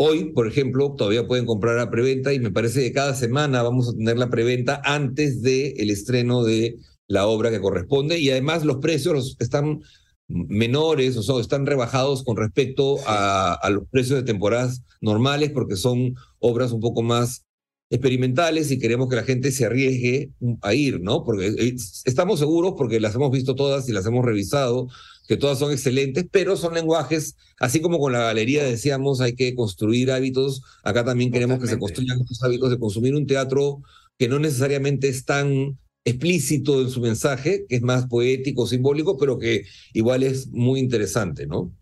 Hoy, 0.03 0.31
por 0.33 0.47
ejemplo, 0.47 0.95
todavía 0.97 1.27
pueden 1.27 1.45
comprar 1.45 1.77
a 1.77 1.91
preventa 1.91 2.33
y 2.33 2.39
me 2.39 2.49
parece 2.49 2.81
que 2.81 2.91
cada 2.91 3.13
semana 3.13 3.61
vamos 3.61 3.87
a 3.87 3.93
tener 3.93 4.17
la 4.17 4.31
preventa 4.31 4.81
antes 4.83 5.43
del 5.43 5.79
el 5.79 5.91
estreno 5.91 6.43
de 6.43 6.77
la 7.07 7.27
obra 7.27 7.51
que 7.51 7.61
corresponde 7.61 8.17
y 8.17 8.31
además 8.31 8.65
los 8.65 8.77
precios 8.77 9.35
están 9.37 9.81
menores, 10.27 11.17
o 11.17 11.21
sea, 11.21 11.39
están 11.39 11.67
rebajados 11.67 12.23
con 12.23 12.35
respecto 12.35 12.97
a, 13.05 13.53
a, 13.53 13.69
los 13.69 13.83
precios 13.91 14.17
de 14.17 14.23
temporadas 14.25 14.81
normales 15.01 15.51
porque 15.51 15.75
son 15.75 16.15
obras 16.39 16.71
un 16.71 16.79
poco 16.79 17.03
más 17.03 17.45
experimentales 17.91 18.71
y 18.71 18.79
queremos 18.79 19.07
que 19.07 19.17
la 19.17 19.23
gente 19.23 19.51
se 19.51 19.65
arriesgue 19.65 20.31
a 20.63 20.73
ir, 20.73 20.99
¿no? 20.99 21.23
Porque 21.23 21.45
eh, 21.47 21.75
estamos 22.05 22.39
seguros 22.39 22.73
porque 22.75 22.99
las 22.99 23.13
hemos 23.13 23.29
visto 23.29 23.53
todas 23.53 23.87
y 23.87 23.91
las 23.91 24.07
hemos 24.07 24.25
revisado 24.25 24.87
que 25.31 25.37
todas 25.37 25.59
son 25.59 25.71
excelentes, 25.71 26.25
pero 26.29 26.57
son 26.57 26.73
lenguajes, 26.73 27.37
así 27.57 27.79
como 27.79 27.99
con 27.99 28.11
la 28.11 28.19
galería 28.19 28.65
decíamos, 28.65 29.21
hay 29.21 29.33
que 29.33 29.55
construir 29.55 30.11
hábitos, 30.11 30.61
acá 30.83 31.05
también 31.05 31.31
queremos 31.31 31.57
que 31.57 31.67
se 31.67 31.79
construyan 31.79 32.19
estos 32.19 32.43
hábitos 32.43 32.69
de 32.69 32.77
consumir 32.77 33.15
un 33.15 33.25
teatro 33.25 33.81
que 34.19 34.27
no 34.27 34.39
necesariamente 34.39 35.07
es 35.07 35.23
tan 35.23 35.79
explícito 36.03 36.81
en 36.81 36.89
su 36.89 36.99
mensaje, 36.99 37.65
que 37.69 37.77
es 37.77 37.81
más 37.81 38.07
poético, 38.07 38.67
simbólico, 38.67 39.17
pero 39.17 39.39
que 39.39 39.63
igual 39.93 40.23
es 40.23 40.47
muy 40.49 40.81
interesante, 40.81 41.47
¿no? 41.47 41.73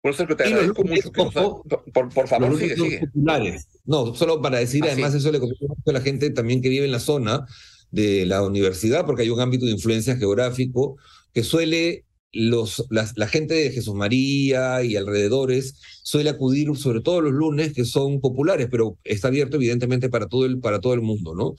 Por, 0.00 0.12
eso 0.12 0.26
que 0.26 0.34
te 0.34 0.44
agradezco 0.44 0.82
mucho. 0.82 1.12
por, 1.12 2.08
por, 2.08 2.26
favor, 2.26 2.58
sigue, 2.58 2.74
sigue. 2.74 3.10
No, 3.84 4.14
solo 4.14 4.40
para 4.40 4.60
decir, 4.60 4.82
ah, 4.84 4.92
además, 4.92 5.12
eso 5.12 5.30
le 5.30 5.40
comento 5.40 5.66
a 5.86 5.92
la 5.92 6.00
gente 6.00 6.30
también 6.30 6.62
que 6.62 6.70
vive 6.70 6.86
en 6.86 6.92
la 6.92 7.00
zona 7.00 7.46
de 7.90 8.24
la 8.24 8.40
universidad, 8.40 9.04
porque 9.04 9.24
hay 9.24 9.28
un 9.28 9.40
ámbito 9.40 9.66
de 9.66 9.72
influencia 9.72 10.16
geográfico 10.16 10.96
que 11.34 11.42
suele 11.42 12.06
los, 12.34 12.84
la, 12.90 13.28
gente 13.28 13.54
de 13.54 13.70
Jesús 13.70 13.94
María 13.94 14.82
y 14.82 14.96
alrededores 14.96 15.80
suele 16.02 16.30
acudir 16.30 16.74
sobre 16.76 17.00
todo 17.00 17.20
los 17.20 17.32
lunes 17.32 17.72
que 17.72 17.84
son 17.84 18.20
populares, 18.20 18.68
pero 18.70 18.98
está 19.04 19.28
abierto 19.28 19.56
evidentemente 19.56 20.08
para 20.08 20.26
todo 20.26 20.44
el, 20.44 20.60
para 20.60 20.80
todo 20.80 20.94
el 20.94 21.00
mundo, 21.00 21.34
¿no? 21.34 21.54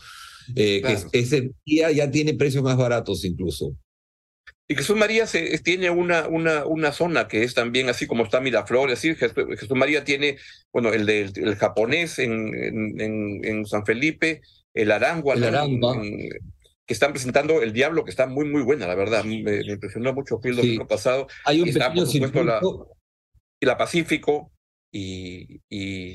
Eh, 0.56 0.82
que 0.82 1.20
ese 1.20 1.52
día 1.66 1.92
ya 1.92 2.12
tiene 2.12 2.36
precios 2.36 2.64
más 2.64 2.78
baratos 2.78 3.26
incluso. 3.26 3.76
Y 4.68 4.76
Jesús 4.76 4.98
María 4.98 5.28
se, 5.28 5.58
tiene 5.60 5.92
una, 5.92 6.28
una, 6.28 6.66
una 6.66 6.92
zona 6.92 7.28
que 7.28 7.44
es 7.44 7.54
también 7.54 7.88
así 7.88 8.08
como 8.08 8.24
está 8.24 8.42
Miraflores, 8.42 8.98
así 8.98 9.14
Jesús, 9.16 9.70
María 9.78 10.04
tiene, 10.04 10.38
bueno, 10.74 10.92
el 10.92 11.06
del 11.06 11.32
el 11.36 11.56
japonés 11.56 12.18
en, 12.18 12.54
en, 12.56 13.46
en, 13.46 13.66
San 13.68 13.86
Felipe, 13.86 14.42
el 14.74 14.92
Arangua, 14.92 15.36
el 15.36 15.44
Arangua 15.44 16.02
que 16.86 16.94
están 16.94 17.12
presentando 17.12 17.62
El 17.62 17.74
Diablo, 17.74 18.04
que 18.04 18.12
está 18.12 18.28
muy, 18.28 18.46
muy 18.46 18.62
buena, 18.62 18.88
la 18.88 18.96
verdad. 18.96 19.24
Me, 19.24 19.62
impresionó 19.62 20.14
mucho 20.14 20.40
el 20.44 20.56
domingo 20.56 20.88
pasado. 20.88 21.28
Hay 21.46 21.62
un 21.62 21.74
pequeño 21.74 22.06
circuito, 22.06 22.96
y 23.60 23.66
la 23.66 23.78
Pacífico, 23.78 24.52
y, 24.92 25.62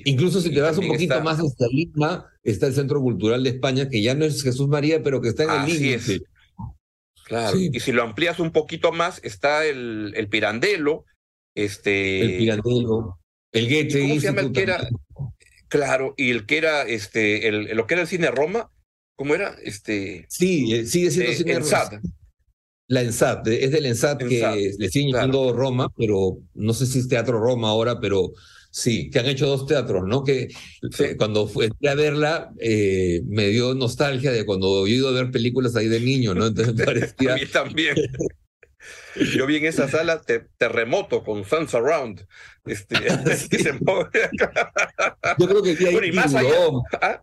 Incluso 0.07 0.41
si 0.41 0.51
te 0.51 0.61
vas 0.61 0.79
un 0.79 0.89
poquito 0.89 1.21
más 1.21 1.39
hasta 1.39 1.67
Lima, 1.69 2.27
está 2.43 2.67
el 2.67 2.75
Centro 2.75 3.01
Cultural 3.01 3.43
de 3.43 3.51
España, 3.51 3.89
que 3.89 4.01
ya 4.01 4.15
no 4.15 4.25
es 4.25 4.43
Jesús 4.43 4.69
María, 4.69 5.03
pero 5.03 5.21
que 5.21 5.29
está 5.29 5.45
en 5.45 5.51
el 5.51 5.67
límite. 5.67 6.23
Claro, 7.25 7.59
y 7.59 7.79
si 7.79 7.93
lo 7.93 8.03
amplías 8.03 8.41
un 8.41 8.51
poquito 8.51 8.91
más, 8.91 9.21
está 9.23 9.65
el, 9.65 10.13
el 10.17 10.29
Pirandelo, 10.29 11.05
este... 11.55 12.23
El 12.23 12.39
Pirandelo, 12.39 13.19
el 13.53 13.69
Goethe. 13.69 14.01
¿Cómo 14.01 14.15
se 14.15 14.21
llama 14.21 14.41
el 14.41 14.53
que 14.53 14.63
era? 14.63 14.89
Claro, 15.69 16.15
y 16.17 16.31
el 16.31 16.47
que 16.47 16.59
era, 16.59 16.83
este, 16.83 17.47
el, 17.47 17.77
lo 17.77 17.87
que 17.87 17.95
era 17.95 18.03
el 18.03 18.09
cine 18.09 18.31
Roma, 18.31 18.73
¿cómo 19.21 19.35
era? 19.35 19.55
Este... 19.63 20.25
Sí, 20.31 20.73
eh, 20.73 20.87
sigue 20.87 21.11
siendo 21.11 21.33
eh, 21.33 21.35
cine 21.35 21.59
Roma. 21.59 22.01
La 22.87 23.03
ENSAT, 23.03 23.47
es 23.49 23.71
del 23.71 23.85
ENSAT, 23.85 24.19
que 24.27 24.73
le 24.79 24.89
siguen 24.89 25.13
llamando 25.13 25.53
Roma, 25.53 25.93
pero 25.95 26.39
no 26.55 26.73
sé 26.73 26.87
si 26.87 27.01
es 27.01 27.09
Teatro 27.09 27.39
Roma 27.39 27.69
ahora, 27.69 28.01
pero 28.01 28.33
Sí, 28.73 29.11
que 29.11 29.19
han 29.19 29.27
hecho 29.27 29.49
dos 29.49 29.67
teatros, 29.67 30.07
¿no? 30.07 30.23
Que 30.23 30.49
eh, 31.01 31.17
cuando 31.19 31.49
fui 31.49 31.69
a 31.89 31.95
verla 31.95 32.53
eh, 32.61 33.21
me 33.27 33.49
dio 33.49 33.75
nostalgia 33.75 34.31
de 34.31 34.47
cuando 34.47 34.87
he 34.87 34.91
ido 34.91 35.09
a 35.09 35.13
ver 35.13 35.33
películas 35.33 35.75
ahí 35.75 35.89
de 35.89 35.99
niño, 35.99 36.35
¿no? 36.35 36.47
Entonces 36.47 36.77
me 36.77 36.85
parecía... 36.87 37.33
a 37.33 37.37
mí 37.37 37.47
también. 37.47 37.97
Yo 39.35 39.45
vi 39.47 39.57
en 39.57 39.67
esa 39.67 39.89
sala 39.89 40.23
Terremoto 40.57 41.25
con 41.25 41.45
Fans 41.45 41.75
Around. 41.75 42.25
Este, 42.65 42.95
Yo 45.39 45.49
creo 45.49 45.63
que 45.63 45.75
bueno, 45.91 46.07
y 46.07 46.13
más 46.13 46.33
allá, 46.33 46.55
¿ah? 47.03 47.23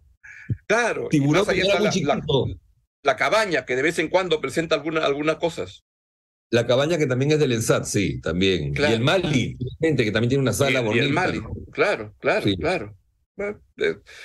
Claro, 0.68 1.08
tiburón 1.10 1.36
y 1.36 1.40
más 1.40 1.50
allá 1.50 1.62
está 1.64 1.80
la, 1.80 2.22
la, 3.04 3.16
cabaña 3.16 3.66
que 3.66 3.76
de 3.76 3.82
vez 3.82 4.00
en 4.00 4.10
cuando 4.10 4.42
presenta 4.42 4.76
alguna, 4.76 5.06
algunas 5.06 5.38
cosas. 5.38 5.84
La 6.50 6.66
cabaña 6.66 6.98
que 6.98 7.08
también 7.08 7.32
es 7.32 7.40
del 7.40 7.52
ENSAT, 7.52 7.84
sí, 7.86 8.22
también. 8.22 8.74
Y 8.76 8.82
el 8.82 9.02
Mali, 9.02 9.58
gente 9.82 10.06
que 10.06 10.12
también 10.12 10.30
tiene 10.30 10.42
una 10.42 10.54
sala 10.54 10.82
bonita. 10.82 11.04
Y 11.04 11.08
el 11.08 11.14
Mali, 11.14 11.42
claro, 11.72 12.16
claro, 12.20 12.48
claro. 12.60 12.98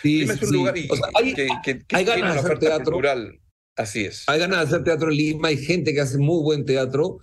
Sí, 0.01 0.23
es 0.23 0.43
un 0.43 0.53
lugar 0.53 0.75
hay, 1.15 1.35
que, 1.35 1.83
hay 1.93 2.05
ganas 2.05 2.35
de 2.35 2.41
hacer 2.41 2.59
teatro. 2.59 2.93
Cultural. 2.93 3.39
Así 3.77 4.05
es. 4.05 4.25
Hay 4.29 4.39
ganas 4.39 4.59
de 4.59 4.65
hacer 4.65 4.85
teatro 4.85 5.11
en 5.11 5.17
Lima, 5.17 5.49
hay 5.49 5.57
gente 5.57 5.93
que 5.93 6.01
hace 6.01 6.19
muy 6.19 6.43
buen 6.43 6.65
teatro 6.65 7.19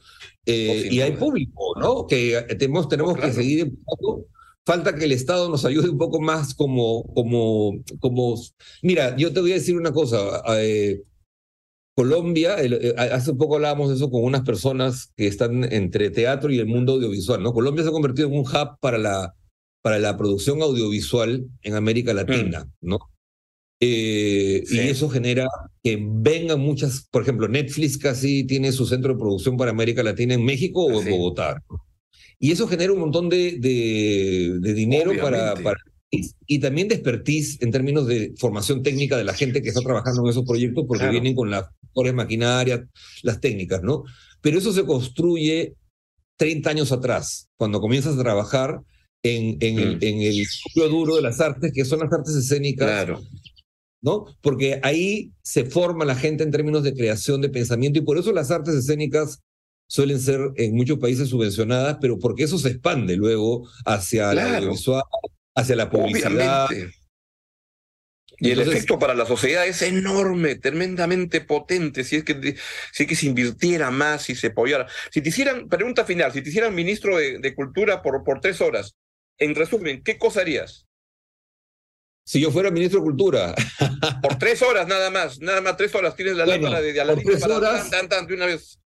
eh, 0.46 0.88
y 0.90 1.02
hay 1.02 1.12
público, 1.14 1.74
¿no? 1.80 2.08
Que 2.08 2.38
eh, 2.38 2.56
tenemos, 2.56 2.90
tenemos 2.90 3.18
que 3.18 3.32
seguir 3.32 3.62
empujando. 3.62 4.26
Falta 4.66 4.96
que 4.96 5.06
el 5.06 5.12
Estado 5.12 5.50
nos 5.50 5.66
ayude 5.66 5.90
un 5.90 5.98
poco 5.98 6.22
más 6.22 6.54
como, 6.54 7.04
como, 7.14 7.82
como... 8.00 8.36
Mira, 8.84 9.16
yo 9.18 9.34
te 9.34 9.42
voy 9.42 9.52
a 9.52 9.56
decir 9.56 9.76
una 9.76 9.92
cosa. 9.92 10.44
Eh, 10.60 11.02
Colombia, 11.96 12.56
eh, 12.62 12.94
hace 12.98 13.34
poco 13.34 13.56
hablábamos 13.56 13.90
de 13.90 13.96
eso 13.96 14.10
con 14.10 14.24
unas 14.24 14.44
personas 14.44 15.12
que 15.18 15.28
están 15.28 15.66
entre 15.74 16.10
teatro 16.12 16.52
y 16.52 16.60
el 16.60 16.66
mundo 16.66 16.94
audiovisual, 16.94 17.44
¿no? 17.44 17.52
Colombia 17.52 17.84
se 17.84 17.90
ha 17.90 17.94
convertido 17.94 18.30
en 18.30 18.36
un 18.36 18.46
hub 18.46 18.80
para 18.80 18.98
la, 18.98 19.36
para 19.82 20.00
la 20.00 20.16
producción 20.16 20.62
audiovisual 20.62 21.46
en 21.62 21.74
América 21.76 22.14
Latina, 22.14 22.66
mm. 22.66 22.88
¿no? 22.88 23.00
Eh, 23.82 24.64
y 24.70 24.80
eso 24.80 25.10
genera 25.10 25.48
que 25.82 25.98
vengan 26.02 26.60
muchas, 26.60 27.08
por 27.12 27.22
ejemplo, 27.22 27.48
Netflix 27.48 27.98
casi 27.98 28.46
tiene 28.46 28.72
su 28.72 28.86
centro 28.86 29.14
de 29.14 29.20
producción 29.20 29.56
para 29.56 29.72
América 29.72 30.04
Latina 30.04 30.34
en 30.34 30.44
México 30.44 30.86
o 30.86 31.02
en 31.02 31.10
Bogotá. 31.10 31.64
Y 32.40 32.52
eso 32.52 32.68
genera 32.68 32.94
un 32.94 33.00
montón 33.00 33.30
de, 33.30 33.58
de, 33.60 34.74
dinero 34.74 35.12
para, 35.22 35.56
para, 35.56 35.78
y 36.12 36.60
también 36.60 36.88
de 36.88 36.96
expertise 36.96 37.62
en 37.62 37.72
términos 37.72 38.08
de 38.08 38.34
formación 38.38 38.82
técnica 38.82 39.18
de 39.18 39.24
la 39.24 39.34
gente 39.34 39.62
que 39.62 39.70
está 39.70 39.82
trabajando 39.82 40.24
en 40.24 40.30
esos 40.30 40.46
proyectos, 40.46 40.86
porque 40.88 41.10
vienen 41.10 41.36
con 41.36 41.52
las 41.52 41.66
mejores 41.82 42.14
maquinarias, 42.14 42.82
las 43.24 43.40
técnicas, 43.40 43.84
¿no? 43.84 44.04
Pero 44.42 44.58
eso 44.58 44.72
se 44.72 44.86
construye 44.86 45.76
30 46.38 46.70
años 46.70 46.92
atrás, 46.92 47.50
cuando 47.58 47.82
comienzas 47.82 48.16
a 48.16 48.24
trabajar 48.24 48.80
en, 49.22 49.58
en, 49.60 49.80
el, 49.80 49.98
mm. 49.98 50.04
en 50.04 50.22
el 50.22 50.46
núcleo 50.66 50.90
duro 50.90 51.16
de 51.18 51.22
las 51.22 51.42
artes, 51.42 51.72
que 51.74 51.86
son 51.86 52.00
las 52.00 52.12
artes 52.12 52.36
escénicas. 52.36 52.88
Claro. 52.88 53.22
¿no? 54.02 54.26
Porque 54.42 54.80
ahí 54.82 55.34
se 55.42 55.66
forma 55.66 56.06
la 56.06 56.16
gente 56.16 56.44
en 56.44 56.52
términos 56.52 56.84
de 56.84 56.94
creación 56.94 57.42
de 57.42 57.50
pensamiento 57.50 58.00
y 58.00 58.04
por 58.04 58.18
eso 58.18 58.32
las 58.32 58.50
artes 58.50 58.76
escénicas 58.76 59.42
suelen 59.90 60.20
ser 60.20 60.40
en 60.56 60.76
muchos 60.76 61.00
países 61.00 61.30
subvencionadas, 61.30 61.98
pero 62.00 62.20
porque 62.20 62.44
eso 62.44 62.58
se 62.58 62.70
expande 62.70 63.18
luego 63.18 63.68
hacia 63.86 64.34
la 64.34 64.58
audiovisual, 64.58 65.04
hacia 65.56 65.76
la 65.76 65.90
publicidad. 65.90 66.70
Y 68.42 68.52
el 68.52 68.62
efecto 68.62 68.98
para 69.00 69.16
la 69.16 69.26
sociedad 69.26 69.68
es 69.68 69.82
enorme, 69.82 70.56
tremendamente 70.56 71.42
potente. 71.42 72.06
Si 72.06 72.18
es 72.18 72.24
que, 72.24 72.56
si 72.94 73.06
que 73.06 73.16
se 73.16 73.26
invirtiera 73.26 73.92
más, 73.92 74.22
si 74.22 74.36
se 74.36 74.48
apoyara. 74.48 74.88
Si 75.12 75.22
te 75.22 75.30
hicieran, 75.30 75.68
pregunta 75.68 76.06
final, 76.06 76.32
si 76.32 76.42
te 76.42 76.50
hicieran 76.50 76.74
ministro 76.74 77.18
de, 77.18 77.54
Cultura 77.56 78.02
por, 78.02 78.24
por 78.24 78.40
tres 78.40 78.62
horas, 78.62 78.96
en 79.38 79.56
resumen, 79.56 80.04
¿qué 80.04 80.18
cosa 80.18 80.42
harías? 80.42 80.86
Si 82.26 82.40
yo 82.40 82.52
fuera 82.52 82.72
ministro 82.72 83.00
de 83.00 83.06
Cultura. 83.06 83.56
por 84.22 84.38
tres 84.38 84.62
horas 84.62 84.88
nada 84.88 85.10
más, 85.10 85.40
nada 85.40 85.62
más 85.62 85.76
tres 85.76 85.94
horas. 85.96 86.16
Tienes 86.16 86.38
la 86.38 86.46
lámpara 86.46 86.80
de, 86.80 86.94
de 86.94 87.40
para 87.40 87.58
horas, 87.58 87.90
de 87.90 88.34
una 88.36 88.46
vez. 88.46 88.80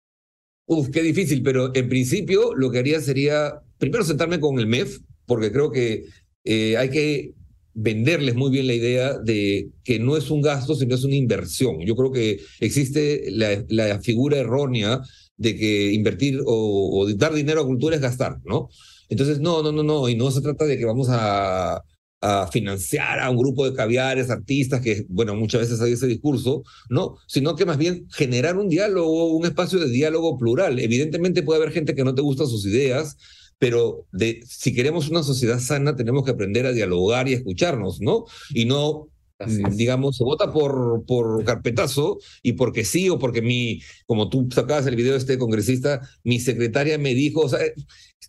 Uf, 0.66 0.90
qué 0.90 1.02
difícil, 1.02 1.44
pero 1.44 1.72
en 1.76 1.90
principio 1.90 2.56
lo 2.56 2.72
que 2.72 2.80
haría 2.80 3.02
sería 3.02 3.62
primero 3.78 4.04
sentarme 4.04 4.40
con 4.40 4.60
el 4.60 4.68
MEF, 4.68 5.00
porque 5.26 5.52
creo 5.52 5.72
que 5.72 6.06
eh, 6.44 6.78
hay 6.78 6.90
que 6.90 7.34
venderles 7.74 8.36
muy 8.36 8.52
bien 8.52 8.68
la 8.68 8.74
idea 8.74 9.18
de 9.18 9.70
que 9.84 10.00
no 10.00 10.18
es 10.18 10.30
un 10.30 10.42
gasto, 10.42 10.76
sino 10.76 10.96
es 10.96 11.04
una 11.04 11.16
inversión. 11.16 11.80
Yo 11.82 11.96
creo 11.96 12.12
que 12.12 12.40
existe 12.60 13.26
la, 13.32 14.00
figura 14.02 14.38
errónea 14.38 15.02
de 15.38 15.56
que 15.56 15.92
invertir 15.94 16.40
o, 16.46 17.08
dar 17.16 17.34
dinero 17.34 17.62
a 17.62 17.66
cultura 17.66 17.96
es 17.96 18.02
gastar, 18.02 18.38
¿no? 18.46 18.70
Entonces, 19.10 19.40
no, 19.40 19.62
no, 19.64 19.72
no, 19.72 19.84
no, 19.84 20.10
y 20.10 20.16
no 20.16 20.32
se 20.32 20.42
trata 20.42 20.66
de 20.66 20.78
que 20.78 20.86
vamos 20.86 21.08
a, 21.10 21.82
a 22.22 22.48
financiar 22.48 23.20
a 23.20 23.30
un 23.30 23.38
grupo 23.38 23.68
de 23.68 23.76
caviares, 23.76 24.30
artistas, 24.30 24.80
que, 24.82 25.06
bueno, 25.10 25.36
muchas 25.36 25.62
veces 25.62 25.82
hay 25.82 25.94
ese 25.94 26.08
discurso, 26.08 26.64
¿no? 26.90 27.18
Sino 27.28 27.56
que 27.56 27.66
más 27.66 27.78
bien 27.78 28.08
generar 28.12 28.58
un 28.58 28.70
diálogo, 28.70 29.36
un 29.36 29.46
espacio 29.46 29.80
de 29.80 29.90
diálogo 29.90 30.38
plural. 30.38 30.80
Evidentemente 30.80 31.44
puede 31.44 31.62
haber 31.62 31.74
gente 31.74 31.96
que 31.96 32.04
no 32.04 32.14
te 32.14 32.22
gusta 32.22 32.46
sus 32.46 32.66
ideas, 32.66 33.18
pero 33.58 34.08
si 34.48 34.74
queremos 34.74 35.10
una 35.10 35.22
sociedad 35.22 35.60
sana 35.60 35.96
tenemos 35.96 36.24
que 36.24 36.32
aprender 36.32 36.66
a 36.66 36.72
dialogar 36.72 37.28
y 37.28 37.34
escucharnos, 37.34 38.02
¿no? 38.02 38.26
Y 38.50 38.66
no, 38.66 39.11
digamos, 39.48 40.18
se 40.18 40.24
vota 40.24 40.52
por, 40.52 41.06
por 41.06 41.44
carpetazo 41.44 42.20
y 42.44 42.54
porque 42.54 42.86
sí 42.86 43.10
o 43.10 43.20
porque 43.20 43.42
mi, 43.42 43.82
como 44.06 44.30
tú 44.30 44.48
sacabas 44.54 44.88
el 44.88 44.96
video 44.96 45.14
de 45.14 45.20
este 45.20 45.38
congresista, 45.38 46.02
mi 46.24 46.40
secretaria 46.40 46.98
me 46.98 47.14
dijo, 47.14 47.42
o 47.42 47.50
sea, 47.50 47.60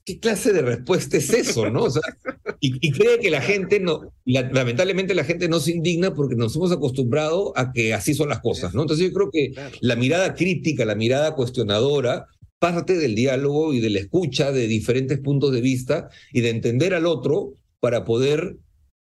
¿qué 0.05 0.19
clase 0.19 0.53
de 0.53 0.63
respuesta 0.63 1.17
es 1.17 1.31
eso, 1.31 1.71
no? 1.71 1.85
O 1.85 1.91
sea, 1.91 2.03
y, 2.61 2.91
cree 2.93 3.19
que 3.19 3.31
la 3.31 3.41
gente 3.41 3.81
no, 3.81 4.13
lamentablemente 4.25 5.15
la 5.15 5.25
gente 5.25 5.49
no 5.49 5.61
se 5.61 5.73
indigna 5.73 6.15
porque 6.15 6.37
nos 6.37 6.55
hemos 6.57 6.73
acostumbrado 6.73 7.53
a 7.57 7.73
que 7.73 7.95
así 7.95 8.15
son 8.15 8.29
las 8.29 8.41
cosas, 8.41 8.75
¿no? 8.75 8.83
Entonces 8.83 9.07
yo 9.07 9.13
creo 9.13 9.31
que 9.31 9.53
la 9.81 9.97
mirada 9.97 10.35
crítica, 10.35 10.85
la 10.85 10.95
mirada 10.95 11.35
cuestionadora, 11.35 12.27
parte 12.59 12.97
del 12.97 13.15
diálogo 13.17 13.75
y 13.75 13.81
de 13.81 13.91
la 13.91 13.99
escucha 13.99 14.53
de 14.53 14.69
diferentes 14.69 15.19
puntos 15.19 15.53
de 15.53 15.61
vista 15.61 16.09
y 16.33 16.43
de 16.43 16.51
entender 16.51 16.95
al 16.95 17.07
otro 17.07 17.55
para 17.81 18.05
poder 18.05 18.57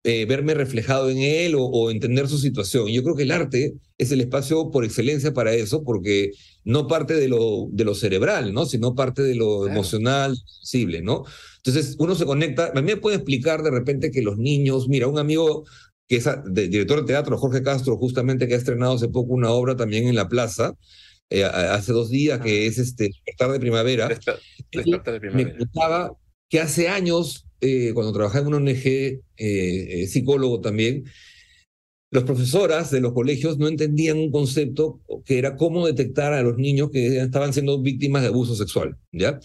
eh, 0.04 0.26
verme 0.26 0.54
reflejado 0.54 1.10
en 1.10 1.18
él 1.18 1.56
o, 1.58 1.92
entender 1.92 2.28
su 2.28 2.38
situación. 2.38 2.88
Yo 2.88 3.04
creo 3.04 3.16
que 3.16 3.24
el 3.24 3.32
arte 3.32 3.74
es 3.98 4.12
el 4.12 4.22
espacio 4.22 4.72
por 4.72 4.86
excelencia 4.86 5.34
para 5.34 5.54
eso, 5.54 5.84
porque 5.84 6.32
no 6.64 6.88
parte 6.88 7.16
de 7.16 7.28
lo, 7.28 7.68
de 7.72 7.84
lo 7.84 7.96
cerebral, 7.96 8.54
¿no? 8.54 8.66
sino 8.66 8.96
parte 8.96 9.22
de 9.22 9.36
lo 9.36 9.68
emocional, 9.68 10.38
sensible, 10.46 11.02
¿no? 11.02 11.26
Entonces 11.58 11.96
uno 12.00 12.16
se 12.16 12.26
conecta, 12.26 12.72
a 12.74 12.82
mí 12.82 12.84
me 12.84 12.98
puede 12.98 13.18
explicar 13.18 13.62
de 13.62 13.72
repente 13.72 14.12
que 14.12 14.22
los 14.22 14.38
niños, 14.38 14.88
mira, 14.88 15.08
un 15.08 15.20
amigo 15.20 15.66
que 16.08 16.16
es 16.16 16.28
director 16.50 17.02
de 17.02 17.06
teatro, 17.06 17.38
Jorge 17.38 17.62
Castro, 17.62 17.98
justamente 17.98 18.48
que 18.48 18.56
ha 18.56 18.58
estrenado 18.58 18.94
hace 18.94 19.10
poco 19.10 19.34
una 19.34 19.52
obra 19.52 19.76
también 19.76 20.08
en 20.08 20.16
la 20.16 20.28
plaza, 20.28 20.74
eh, 21.30 21.44
hace 21.44 21.94
dos 21.94 22.10
días, 22.10 22.40
que 22.40 22.66
es 22.66 22.80
este 22.80 23.06
Despertar 23.06 23.52
de 23.52 23.60
Primavera. 23.60 24.08
de 24.08 25.20
Primavera. 25.20 25.32
Me 25.34 25.58
contaba 25.58 26.12
que 26.50 26.60
hace 26.60 26.88
años, 26.88 27.46
eh, 27.62 27.92
cuando 27.94 28.14
trabajaba 28.14 28.48
en 28.48 28.54
una 28.54 28.72
ONG, 28.72 29.22
eh, 29.38 30.08
psicólogo 30.08 30.62
también, 30.62 31.06
los 32.12 32.24
profesoras 32.24 32.90
de 32.92 33.02
los 33.02 33.14
colegios 33.14 33.58
no 33.60 33.68
entendían 33.68 34.18
un 34.18 34.32
concepto 34.32 35.00
que 35.26 35.38
era 35.38 35.56
cómo 35.56 35.86
detectar 35.86 36.34
a 36.34 36.42
los 36.42 36.58
niños 36.58 36.90
que 36.90 37.20
estaban 37.20 37.54
siendo 37.54 37.82
víctimas 37.82 38.24
de 38.24 38.30
abuso 38.30 38.56
sexual, 38.56 38.98
¿ya? 39.12 39.40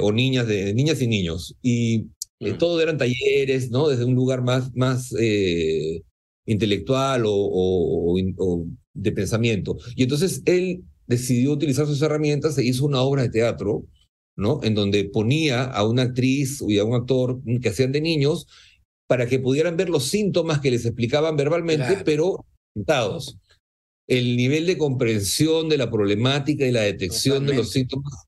o 0.00 0.12
niñas, 0.12 0.48
de, 0.48 0.74
niñas 0.74 1.00
y 1.00 1.06
niños. 1.06 1.56
Y 1.62 2.06
mm. 2.40 2.58
todo 2.58 2.80
eran 2.80 2.98
talleres, 2.98 3.70
¿no? 3.70 3.88
Desde 3.88 4.04
un 4.04 4.14
lugar 4.14 4.42
más, 4.42 4.74
más 4.74 5.14
intelectual 6.46 7.22
o, 7.26 8.16
de 8.94 9.12
pensamiento. 9.12 9.76
Y 9.96 10.02
entonces 10.02 10.42
él 10.44 10.82
decidió 11.06 11.52
utilizar 11.52 11.86
sus 11.86 12.02
herramientas 12.02 12.56
e 12.58 12.64
hizo 12.64 12.84
una 12.84 13.02
obra 13.02 13.22
de 13.22 13.30
teatro, 13.30 13.84
¿no? 14.36 14.60
En 14.62 14.74
donde 14.74 15.04
ponía 15.04 15.64
a 15.64 15.86
una 15.86 16.02
actriz 16.02 16.62
y 16.66 16.78
a 16.78 16.84
un 16.84 16.94
actor 16.94 17.40
que 17.60 17.68
hacían 17.68 17.92
de 17.92 18.00
niños 18.00 18.46
para 19.06 19.26
que 19.26 19.38
pudieran 19.38 19.76
ver 19.76 19.90
los 19.90 20.04
síntomas 20.04 20.60
que 20.60 20.70
les 20.70 20.86
explicaban 20.86 21.36
verbalmente, 21.36 22.02
pero 22.04 22.46
sentados. 22.74 23.38
El 24.08 24.36
nivel 24.36 24.66
de 24.66 24.78
comprensión 24.78 25.68
de 25.68 25.78
la 25.78 25.90
problemática 25.90 26.66
y 26.66 26.72
la 26.72 26.82
detección 26.82 27.46
de 27.46 27.54
los 27.54 27.70
síntomas 27.70 28.26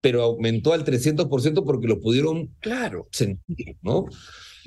pero 0.00 0.22
aumentó 0.22 0.72
al 0.72 0.84
300% 0.84 1.64
porque 1.64 1.86
lo 1.86 2.00
pudieron 2.00 2.54
claro. 2.60 3.08
sentir, 3.12 3.76
¿no? 3.82 4.06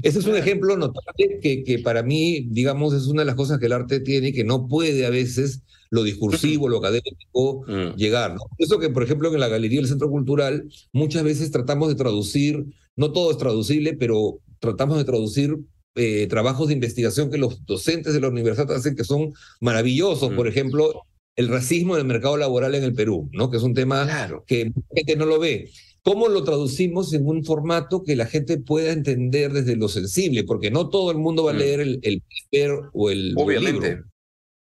Ese 0.02 0.20
es 0.20 0.26
un 0.26 0.36
ejemplo 0.36 0.76
notable 0.76 1.40
que, 1.42 1.64
que 1.64 1.80
para 1.80 2.04
mí, 2.04 2.48
digamos, 2.50 2.94
es 2.94 3.08
una 3.08 3.22
de 3.22 3.28
las 3.28 3.36
cosas 3.36 3.60
que 3.60 3.68
el 3.68 3.74
arte 3.74 4.00
tiene 4.00 4.30
y 4.30 4.34
que 4.34 4.44
no 4.44 4.68
puede 4.68 5.06
a 5.06 5.10
veces 5.10 5.64
lo 5.94 6.02
discursivo, 6.02 6.68
lo 6.68 6.80
académico, 6.80 7.64
mm. 7.68 7.96
llegar. 7.96 8.34
¿no? 8.34 8.42
Eso 8.58 8.80
que, 8.80 8.90
por 8.90 9.04
ejemplo, 9.04 9.32
en 9.32 9.40
la 9.40 9.48
Galería 9.48 9.80
del 9.80 9.88
Centro 9.88 10.10
Cultural, 10.10 10.68
muchas 10.92 11.24
veces 11.24 11.52
tratamos 11.52 11.88
de 11.90 11.94
traducir, 11.94 12.66
no 12.96 13.12
todo 13.12 13.30
es 13.30 13.38
traducible, 13.38 13.94
pero 13.94 14.40
tratamos 14.58 14.98
de 14.98 15.04
traducir 15.04 15.56
eh, 15.94 16.26
trabajos 16.28 16.70
de 16.70 16.74
investigación 16.74 17.30
que 17.30 17.38
los 17.38 17.64
docentes 17.68 18.16
de 18.16 18.22
la 18.22 18.30
universidad 18.30 18.72
hacen 18.72 18.96
que 18.96 19.04
son 19.04 19.34
maravillosos. 19.62 20.34
Por 20.34 20.48
mm. 20.48 20.50
ejemplo, 20.50 21.04
el 21.36 21.48
racismo 21.48 21.94
en 21.94 22.02
el 22.02 22.08
mercado 22.08 22.38
laboral 22.38 22.74
en 22.74 22.86
el 22.86 22.96
Perú, 22.96 23.30
¿no? 23.32 23.52
Que 23.52 23.58
es 23.58 23.64
un 23.64 23.76
tema 23.76 24.08
que 24.48 24.66
mucha 24.66 24.88
gente 24.96 25.16
no 25.16 25.28
lo 25.28 25.40
ve. 25.40 25.70
¿Cómo 26.02 26.28
lo 26.28 26.44
traducimos 26.44 27.14
en 27.14 27.28
un 27.28 27.46
formato 27.46 28.04
que 28.04 28.16
la 28.16 28.26
gente 28.26 28.58
pueda 28.58 28.92
entender 28.92 29.54
desde 29.54 29.76
lo 29.76 29.90
sensible? 29.90 30.44
Porque 30.44 30.72
no 30.72 30.90
todo 30.90 31.12
el 31.12 31.20
mundo 31.20 31.44
va 31.44 31.52
a 31.52 31.54
mm. 31.54 31.58
leer 31.58 31.80
el, 31.82 32.00
el 32.02 32.24
paper 32.24 32.80
o 32.94 33.12
el, 33.12 33.36
Obviamente. 33.38 33.90
libro. 33.90 34.13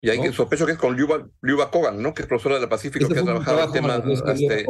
Y 0.04 0.10
hay 0.10 0.20
que 0.20 0.34
sospecho 0.34 0.66
que 0.66 0.72
es 0.72 0.80
con 0.80 0.98
Liuba, 0.98 1.70
Kogan, 1.70 2.02
¿no? 2.02 2.12
Que 2.16 2.24
es 2.24 2.28
profesora 2.28 2.60
del 2.60 2.68
Pacífico, 2.68 3.08
que 3.08 3.20
ha 3.20 3.24
trabajado 3.24 3.66
en 3.66 3.72
temas 3.72 4.02
este, 4.34 4.66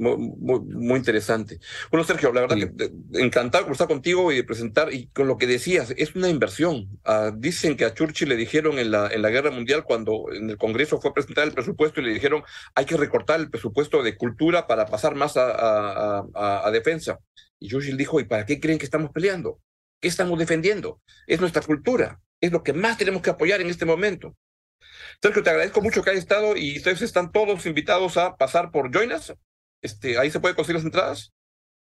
muy, 0.00 0.96
interesante. 0.96 1.60
Bueno, 1.92 2.04
Sergio, 2.04 2.32
la 2.32 2.40
verdad 2.40 2.56
que 2.56 2.90
encantado 3.20 3.62
de 3.62 3.66
conversar 3.66 3.86
contigo 3.86 4.32
y 4.32 4.36
de 4.36 4.42
presentar, 4.42 4.92
y 4.92 5.06
con 5.06 5.28
lo 5.28 5.38
que 5.38 5.46
decías, 5.46 5.94
es 5.96 6.16
una 6.16 6.28
inversión. 6.28 6.88
Ah, 7.04 7.30
dicen 7.32 7.76
que 7.76 7.84
a 7.84 7.94
Churchill 7.94 8.28
le 8.28 8.34
dijeron 8.34 8.80
en 8.80 8.90
la, 8.90 9.06
en 9.12 9.22
la 9.22 9.30
Guerra 9.30 9.52
Mundial, 9.52 9.84
cuando 9.84 10.24
en 10.32 10.50
el 10.50 10.56
Congreso 10.56 11.00
fue 11.00 11.10
a 11.10 11.14
presentar 11.14 11.46
el 11.46 11.52
presupuesto, 11.52 12.00
y 12.00 12.06
le 12.06 12.12
dijeron, 12.12 12.42
hay 12.74 12.84
que 12.84 12.96
recortar 12.96 13.38
el 13.38 13.50
presupuesto 13.50 14.02
de 14.02 14.16
cultura 14.16 14.66
para 14.66 14.86
pasar 14.86 15.14
más 15.14 15.36
a, 15.36 16.24
a, 16.24 16.66
a 16.66 16.70
defensa. 16.72 17.20
Y 17.60 17.68
Churchill 17.68 17.96
dijo, 17.96 18.18
¿y 18.18 18.24
para 18.24 18.44
qué 18.44 18.58
creen 18.58 18.80
que 18.80 18.86
estamos 18.86 19.12
peleando? 19.12 19.60
¿Qué 20.00 20.08
estamos 20.08 20.36
defendiendo? 20.36 21.00
Es 21.28 21.40
nuestra 21.40 21.62
cultura, 21.62 22.20
es 22.40 22.50
lo 22.50 22.64
que 22.64 22.72
más 22.72 22.98
tenemos 22.98 23.22
que 23.22 23.30
apoyar 23.30 23.60
en 23.60 23.68
este 23.68 23.84
momento. 23.84 24.34
Sergio, 25.22 25.42
te 25.42 25.50
agradezco 25.50 25.80
mucho 25.80 26.02
que 26.02 26.10
hayas 26.10 26.22
estado 26.22 26.56
y 26.56 26.76
ustedes 26.76 27.02
están 27.02 27.32
todos 27.32 27.66
invitados 27.66 28.16
a 28.16 28.36
pasar 28.36 28.70
por 28.70 28.90
Joinas. 28.90 29.34
Este, 29.82 30.18
ahí 30.18 30.30
se 30.30 30.40
puede 30.40 30.54
conseguir 30.54 30.76
las 30.76 30.84
entradas. 30.84 31.32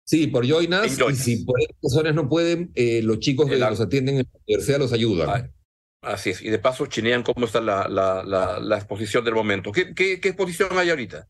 Sí, 0.06 0.28
por 0.28 0.46
Joinas. 0.46 0.86
Y 0.86 1.16
si 1.16 1.46
por 1.46 1.60
razones 1.82 2.14
no 2.14 2.30
pueden, 2.30 2.72
eh, 2.76 3.02
los 3.04 3.20
chicos 3.20 3.50
que 3.50 3.58
los 3.58 3.82
atienden 3.82 4.18
en 4.18 4.28
la 4.32 4.40
universidad 4.48 4.80
los 4.80 4.94
ayudan. 4.94 5.54
así 6.02 6.30
es. 6.30 6.42
Y 6.42 6.50
de 6.50 6.60
paso 6.60 6.86
chinean 6.86 7.24
cómo 7.24 7.46
está 7.46 7.62
la, 7.62 7.88
la, 7.88 8.24
la, 8.60 8.76
exposición 8.78 9.26
del 9.26 9.34
momento. 9.34 9.72
¿Qué, 9.72 9.94
qué, 9.96 10.20
qué 10.20 10.30
exposición 10.30 10.70
hay 10.78 10.92
ahorita? 10.92 11.28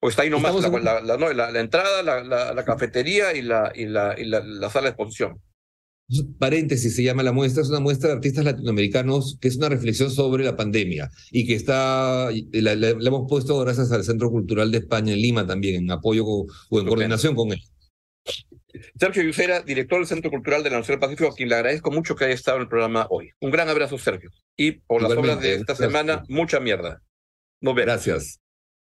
¿O 0.00 0.08
está 0.08 0.22
ahí 0.22 0.30
nomás 0.30 0.54
la, 0.54 1.00
la, 1.00 1.16
la, 1.16 1.60
entrada, 1.60 2.02
la, 2.02 2.64
cafetería 2.64 3.34
y, 3.34 3.42
la, 3.42 3.72
y, 3.74 3.86
la, 3.86 4.14
y 4.18 4.24
la 4.24 4.70
sala 4.70 4.84
de 4.84 4.90
exposición? 4.90 5.40
Paréntesis 6.38 6.94
se 6.94 7.02
llama 7.02 7.22
la 7.22 7.32
muestra, 7.32 7.62
es 7.62 7.68
una 7.68 7.80
muestra 7.80 8.08
de 8.10 8.16
artistas 8.16 8.44
latinoamericanos 8.44 9.38
que 9.40 9.48
es 9.48 9.56
una 9.56 9.68
reflexión 9.68 10.10
sobre 10.10 10.44
la 10.44 10.56
pandemia 10.56 11.10
y 11.30 11.46
que 11.46 11.54
está, 11.54 12.28
la, 12.52 12.72
hemos 12.72 13.28
puesto 13.28 13.58
gracias 13.60 13.90
al 13.92 14.04
Centro 14.04 14.30
Cultural 14.30 14.70
de 14.70 14.78
España 14.78 15.12
en 15.12 15.20
Lima 15.20 15.46
también, 15.46 15.76
en 15.76 15.90
apoyo 15.90 16.24
o 16.26 16.80
en 16.80 16.86
coordinación 16.86 17.34
con 17.34 17.52
él. 17.52 17.62
Sergio 18.98 19.22
Yusera, 19.22 19.60
director 19.62 19.98
del 19.98 20.06
Centro 20.06 20.30
Cultural 20.30 20.62
de 20.62 20.70
la 20.70 20.76
Universidad 20.76 20.94
del 20.94 21.00
Pacífico, 21.00 21.30
a 21.30 21.34
quien 21.34 21.48
le 21.48 21.54
agradezco 21.54 21.90
mucho 21.90 22.16
que 22.16 22.24
haya 22.24 22.34
estado 22.34 22.56
en 22.58 22.62
el 22.62 22.68
programa 22.68 23.06
hoy. 23.10 23.30
Un 23.40 23.50
gran 23.50 23.68
abrazo, 23.68 23.98
Sergio. 23.98 24.30
Y 24.56 24.72
por 24.72 25.02
las 25.02 25.12
obras 25.12 25.40
de 25.40 25.54
esta 25.54 25.74
semana, 25.74 26.24
mucha 26.28 26.60
mierda. 26.60 27.02
Nos 27.60 27.74
vemos. 27.74 27.86
Gracias. 27.86 28.40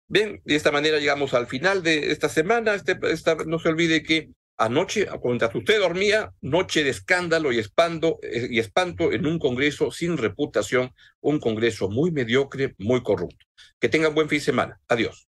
Bien, 0.08 0.42
de 0.44 0.56
esta 0.56 0.72
manera 0.72 1.00
llegamos 1.00 1.34
al 1.34 1.48
final 1.48 1.84
de 1.84 2.12
esta 2.12 2.30
semana. 2.30 2.76
Este, 2.76 2.98
esta, 3.12 3.36
no 3.36 3.60
se 3.60 3.70
olvide 3.70 4.04
que 4.04 4.30
Anoche, 4.58 5.08
mientras 5.24 5.54
usted 5.54 5.80
dormía, 5.80 6.32
noche 6.42 6.84
de 6.84 6.90
escándalo 6.92 7.52
y, 7.52 7.60
espanto, 7.60 8.20
eh, 8.22 8.48
y 8.50 8.60
espanto 8.60 9.12
en 9.12 9.26
un 9.26 9.38
Congreso 9.38 9.92
sin 9.92 10.18
reputación, 10.18 10.92
un 11.20 11.40
Congreso 11.40 11.90
muy 11.90 12.12
mediocre, 12.12 12.74
muy 12.78 13.04
corrupto. 13.04 13.46
Que 13.80 13.90
tengan 13.90 14.16
buen 14.16 14.30
fin 14.30 14.40
de 14.40 14.46
semana. 14.46 14.80
Adiós. 14.88 15.28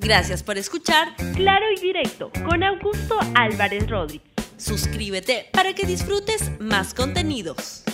Gracias 0.00 0.42
por 0.42 0.56
escuchar 0.56 1.16
Claro 1.34 1.66
y 1.76 1.80
Directo 1.80 2.30
con 2.48 2.62
Augusto 2.62 3.18
Álvarez 3.34 3.88
Rodríguez. 3.90 4.30
Suscríbete 4.56 5.48
para 5.52 5.74
que 5.74 5.84
disfrutes 5.84 6.58
más 6.58 6.94
contenidos. 6.94 7.84